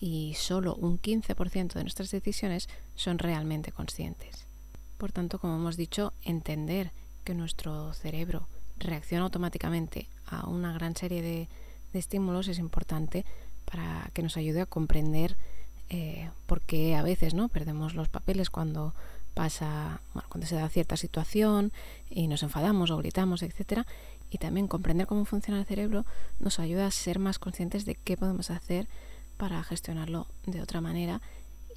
y 0.00 0.32
solo 0.38 0.74
un 0.76 0.98
15% 0.98 1.74
de 1.74 1.82
nuestras 1.82 2.10
decisiones 2.10 2.70
son 2.94 3.18
realmente 3.18 3.72
conscientes. 3.72 4.46
Por 4.96 5.12
tanto, 5.12 5.38
como 5.38 5.56
hemos 5.56 5.76
dicho, 5.76 6.14
entender 6.24 6.92
que 7.24 7.34
nuestro 7.34 7.92
cerebro 7.92 8.48
reacciona 8.78 9.24
automáticamente 9.24 10.08
a 10.24 10.48
una 10.48 10.72
gran 10.72 10.96
serie 10.96 11.20
de, 11.20 11.48
estímulos 11.92 12.48
es 12.48 12.58
importante 12.58 13.26
para 13.70 14.10
que 14.14 14.22
nos 14.22 14.38
ayude 14.38 14.62
a 14.62 14.66
comprender 14.66 15.36
eh, 15.90 16.30
por 16.46 16.62
qué 16.62 16.96
a 16.96 17.02
veces 17.02 17.34
no 17.34 17.50
perdemos 17.50 17.94
los 17.94 18.08
papeles 18.08 18.48
cuando 18.48 18.94
pasa, 19.34 20.00
cuando 20.28 20.46
se 20.46 20.56
da 20.56 20.68
cierta 20.68 20.96
situación 20.96 21.72
y 22.10 22.28
nos 22.28 22.42
enfadamos 22.42 22.90
o 22.90 22.96
gritamos, 22.96 23.42
etcétera, 23.42 23.86
y 24.30 24.38
también 24.38 24.68
comprender 24.68 25.06
cómo 25.06 25.24
funciona 25.24 25.60
el 25.60 25.66
cerebro 25.66 26.04
nos 26.38 26.58
ayuda 26.58 26.86
a 26.86 26.90
ser 26.90 27.18
más 27.18 27.38
conscientes 27.38 27.84
de 27.84 27.94
qué 27.94 28.16
podemos 28.16 28.50
hacer 28.50 28.86
para 29.36 29.62
gestionarlo 29.62 30.26
de 30.46 30.60
otra 30.60 30.80
manera 30.80 31.20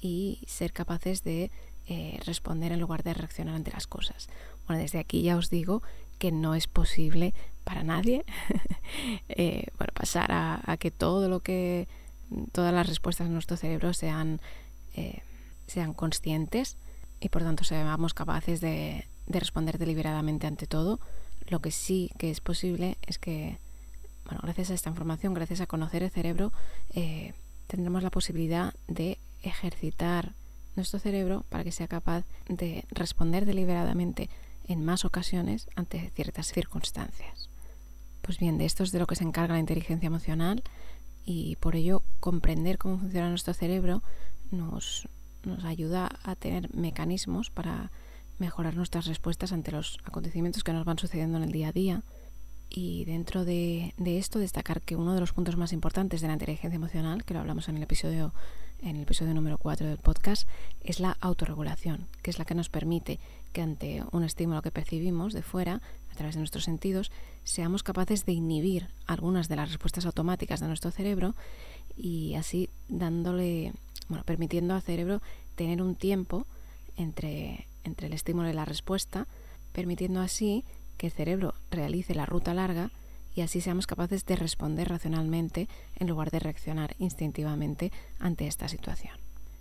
y 0.00 0.40
ser 0.46 0.72
capaces 0.72 1.22
de 1.22 1.50
eh, 1.86 2.20
responder 2.26 2.72
en 2.72 2.80
lugar 2.80 3.02
de 3.02 3.14
reaccionar 3.14 3.54
ante 3.54 3.70
las 3.70 3.86
cosas. 3.86 4.28
Bueno, 4.66 4.82
desde 4.82 4.98
aquí 4.98 5.22
ya 5.22 5.36
os 5.36 5.48
digo 5.48 5.82
que 6.18 6.30
no 6.30 6.54
es 6.54 6.66
posible 6.66 7.34
para 7.64 7.82
nadie 7.82 8.24
eh, 9.28 9.66
bueno, 9.78 9.92
pasar 9.94 10.30
a, 10.32 10.76
que 10.78 10.90
todo 10.90 11.28
lo 11.28 11.40
que 11.40 11.88
todas 12.52 12.72
las 12.72 12.86
respuestas 12.86 13.28
de 13.28 13.32
nuestro 13.32 13.56
cerebro 13.56 13.92
sean, 13.94 14.40
eh, 14.94 15.20
sean 15.66 15.92
conscientes 15.94 16.76
y 17.22 17.28
por 17.28 17.42
tanto 17.42 17.64
seamos 17.64 18.14
capaces 18.14 18.60
de, 18.60 19.06
responder 19.28 19.78
deliberadamente 19.78 20.46
ante 20.46 20.66
todo. 20.66 20.98
Lo 21.46 21.60
que 21.60 21.70
sí 21.70 22.10
que 22.18 22.30
es 22.30 22.40
posible 22.40 22.98
es 23.06 23.18
que, 23.18 23.58
bueno, 24.24 24.40
gracias 24.42 24.70
a 24.70 24.74
esta 24.74 24.90
información, 24.90 25.32
gracias 25.32 25.60
a 25.60 25.66
conocer 25.66 26.02
el 26.02 26.10
cerebro, 26.10 26.52
eh, 26.94 27.32
tendremos 27.68 28.02
la 28.02 28.10
posibilidad 28.10 28.74
de 28.88 29.18
ejercitar 29.42 30.32
nuestro 30.76 30.98
cerebro 30.98 31.44
para 31.48 31.64
que 31.64 31.72
sea 31.72 31.86
capaz 31.86 32.24
de 32.48 32.84
responder 32.90 33.46
deliberadamente 33.46 34.28
en 34.66 34.84
más 34.84 35.04
ocasiones 35.04 35.68
ante 35.76 36.10
ciertas 36.14 36.52
circunstancias. 36.52 37.48
Pues 38.22 38.38
bien, 38.38 38.58
de 38.58 38.64
esto 38.64 38.82
es 38.82 38.92
de 38.92 38.98
lo 38.98 39.06
que 39.06 39.16
se 39.16 39.24
encarga 39.24 39.54
la 39.54 39.60
inteligencia 39.60 40.06
emocional 40.06 40.62
y 41.24 41.56
por 41.56 41.76
ello 41.76 42.02
comprender 42.20 42.78
cómo 42.78 42.98
funciona 42.98 43.28
nuestro 43.28 43.54
cerebro 43.54 44.02
nos, 44.50 45.08
nos 45.44 45.64
ayuda 45.64 46.10
a 46.22 46.34
tener 46.36 46.74
mecanismos 46.74 47.50
para 47.50 47.90
mejorar 48.38 48.74
nuestras 48.76 49.06
respuestas 49.06 49.52
ante 49.52 49.72
los 49.72 49.98
acontecimientos 50.04 50.64
que 50.64 50.72
nos 50.72 50.84
van 50.84 50.98
sucediendo 50.98 51.38
en 51.38 51.44
el 51.44 51.52
día 51.52 51.68
a 51.68 51.72
día. 51.72 52.02
Y 52.68 53.04
dentro 53.04 53.44
de, 53.44 53.92
esto 53.98 54.38
destacar 54.38 54.80
que 54.80 54.96
uno 54.96 55.14
de 55.14 55.20
los 55.20 55.32
puntos 55.32 55.56
más 55.56 55.72
importantes 55.72 56.20
de 56.20 56.26
la 56.26 56.32
inteligencia 56.32 56.76
emocional, 56.76 57.24
que 57.24 57.34
lo 57.34 57.40
hablamos 57.40 57.68
en 57.68 57.76
el 57.76 57.82
episodio, 57.82 58.32
en 58.80 58.96
el 58.96 59.02
episodio 59.02 59.34
número 59.34 59.58
4 59.58 59.86
del 59.86 59.98
podcast, 59.98 60.48
es 60.80 60.98
la 60.98 61.18
autorregulación, 61.20 62.08
que 62.22 62.30
es 62.30 62.38
la 62.38 62.46
que 62.46 62.54
nos 62.54 62.70
permite 62.70 63.20
que 63.52 63.60
ante 63.60 64.02
un 64.10 64.24
estímulo 64.24 64.62
que 64.62 64.70
percibimos 64.70 65.34
de 65.34 65.42
fuera, 65.42 65.82
a 66.10 66.14
través 66.14 66.34
de 66.34 66.40
nuestros 66.40 66.64
sentidos, 66.64 67.12
seamos 67.44 67.82
capaces 67.82 68.24
de 68.24 68.32
inhibir 68.32 68.88
algunas 69.06 69.48
de 69.48 69.56
las 69.56 69.68
respuestas 69.68 70.06
automáticas 70.06 70.60
de 70.60 70.68
nuestro 70.68 70.90
cerebro 70.90 71.34
y 71.96 72.34
así 72.34 72.70
dándole 72.88 73.72
bueno, 74.08 74.24
permitiendo 74.24 74.74
al 74.74 74.82
cerebro 74.82 75.20
tener 75.54 75.82
un 75.82 75.94
tiempo 75.94 76.46
entre, 76.96 77.66
entre 77.84 78.06
el 78.06 78.12
estímulo 78.12 78.48
y 78.48 78.52
la 78.52 78.64
respuesta, 78.64 79.26
permitiendo 79.72 80.20
así 80.20 80.64
que 80.96 81.06
el 81.06 81.12
cerebro 81.12 81.54
realice 81.70 82.14
la 82.14 82.26
ruta 82.26 82.54
larga 82.54 82.90
y 83.34 83.40
así 83.40 83.60
seamos 83.60 83.86
capaces 83.86 84.26
de 84.26 84.36
responder 84.36 84.88
racionalmente 84.88 85.68
en 85.96 86.08
lugar 86.08 86.30
de 86.30 86.38
reaccionar 86.38 86.94
instintivamente 86.98 87.90
ante 88.18 88.46
esta 88.46 88.68
situación, 88.68 89.16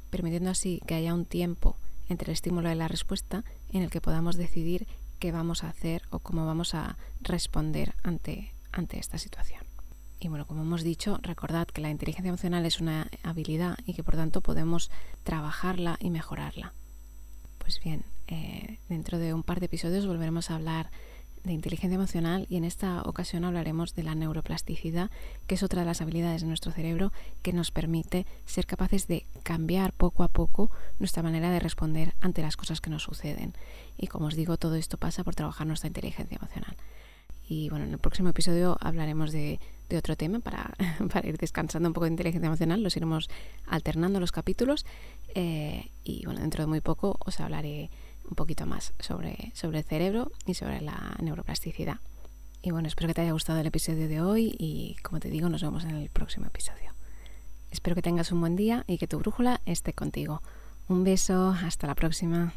permitiendo 0.09 0.49
así 0.49 0.81
que 0.85 0.95
haya 0.95 1.13
un 1.13 1.25
tiempo 1.25 1.77
entre 2.09 2.31
el 2.31 2.33
estímulo 2.33 2.71
y 2.71 2.75
la 2.75 2.89
respuesta 2.89 3.43
en 3.71 3.83
el 3.83 3.89
que 3.89 4.01
podamos 4.01 4.35
decidir 4.35 4.87
qué 5.19 5.31
vamos 5.31 5.63
a 5.63 5.69
hacer 5.69 6.01
o 6.09 6.19
cómo 6.19 6.45
vamos 6.45 6.75
a 6.75 6.97
responder 7.21 7.93
ante, 8.03 8.51
ante 8.71 8.99
esta 8.99 9.17
situación. 9.17 9.70
Y 10.21 10.27
bueno, 10.27 10.45
como 10.45 10.61
hemos 10.61 10.83
dicho, 10.83 11.19
recordad 11.23 11.67
que 11.67 11.81
la 11.81 11.89
inteligencia 11.89 12.29
emocional 12.29 12.63
es 12.67 12.79
una 12.79 13.07
habilidad 13.23 13.79
y 13.87 13.95
que 13.95 14.03
por 14.03 14.15
tanto 14.15 14.41
podemos 14.41 14.91
trabajarla 15.23 15.97
y 15.99 16.11
mejorarla. 16.11 16.73
Pues 17.57 17.81
bien, 17.83 18.03
eh, 18.27 18.77
dentro 18.87 19.17
de 19.17 19.33
un 19.33 19.41
par 19.41 19.59
de 19.59 19.65
episodios 19.65 20.05
volveremos 20.05 20.51
a 20.51 20.55
hablar 20.55 20.91
de 21.43 21.53
inteligencia 21.53 21.95
emocional 21.95 22.45
y 22.51 22.57
en 22.57 22.65
esta 22.65 23.01
ocasión 23.01 23.45
hablaremos 23.45 23.95
de 23.95 24.03
la 24.03 24.13
neuroplasticidad, 24.13 25.09
que 25.47 25.55
es 25.55 25.63
otra 25.63 25.81
de 25.81 25.87
las 25.87 26.01
habilidades 26.01 26.41
de 26.41 26.47
nuestro 26.47 26.71
cerebro 26.71 27.11
que 27.41 27.51
nos 27.51 27.71
permite 27.71 28.27
ser 28.45 28.67
capaces 28.67 29.07
de 29.07 29.25
cambiar 29.41 29.91
poco 29.91 30.21
a 30.21 30.27
poco 30.27 30.69
nuestra 30.99 31.23
manera 31.23 31.49
de 31.49 31.59
responder 31.59 32.13
ante 32.21 32.43
las 32.43 32.57
cosas 32.57 32.79
que 32.79 32.91
nos 32.91 33.01
suceden. 33.01 33.55
Y 33.97 34.05
como 34.05 34.27
os 34.27 34.35
digo, 34.35 34.57
todo 34.57 34.75
esto 34.75 34.97
pasa 34.97 35.23
por 35.23 35.33
trabajar 35.33 35.65
nuestra 35.65 35.87
inteligencia 35.87 36.37
emocional. 36.37 36.77
Y 37.51 37.67
bueno, 37.67 37.83
en 37.83 37.91
el 37.91 37.99
próximo 37.99 38.29
episodio 38.29 38.77
hablaremos 38.79 39.33
de, 39.33 39.59
otro 39.97 40.15
tema 40.15 40.39
para, 40.39 40.73
ir 41.27 41.37
descansando 41.37 41.89
un 41.89 41.93
poco 41.93 42.05
de 42.05 42.11
inteligencia 42.11 42.47
emocional. 42.47 42.81
Los 42.81 42.95
iremos 42.95 43.29
alternando 43.67 44.21
los 44.21 44.31
capítulos. 44.31 44.85
Eh, 45.35 45.91
y 46.05 46.23
bueno, 46.23 46.39
dentro 46.39 46.63
de 46.63 46.67
muy 46.67 46.79
poco 46.79 47.17
os 47.19 47.41
hablaré 47.41 47.89
un 48.29 48.35
poquito 48.35 48.65
más 48.65 48.93
sobre, 48.99 49.51
sobre 49.53 49.79
el 49.79 49.83
cerebro 49.83 50.31
y 50.45 50.53
sobre 50.53 50.79
la 50.79 51.17
neuroplasticidad. 51.21 51.97
Y 52.61 52.71
bueno, 52.71 52.87
espero 52.87 53.09
que 53.09 53.15
te 53.15 53.21
haya 53.21 53.33
gustado 53.33 53.59
el 53.59 53.67
episodio 53.67 54.07
de 54.07 54.21
hoy 54.21 54.55
y 54.57 54.95
como 55.03 55.19
te 55.19 55.29
digo, 55.29 55.49
nos 55.49 55.61
vemos 55.61 55.83
en 55.83 55.97
el 55.97 56.09
próximo 56.09 56.45
episodio. 56.45 56.93
Espero 57.69 57.97
que 57.97 58.01
tengas 58.01 58.31
un 58.31 58.39
buen 58.39 58.55
día 58.55 58.85
y 58.87 58.97
que 58.97 59.07
tu 59.07 59.19
brújula 59.19 59.59
esté 59.65 59.91
contigo. 59.91 60.41
Un 60.87 61.03
beso, 61.03 61.49
hasta 61.49 61.85
la 61.85 61.95
próxima. 61.95 62.53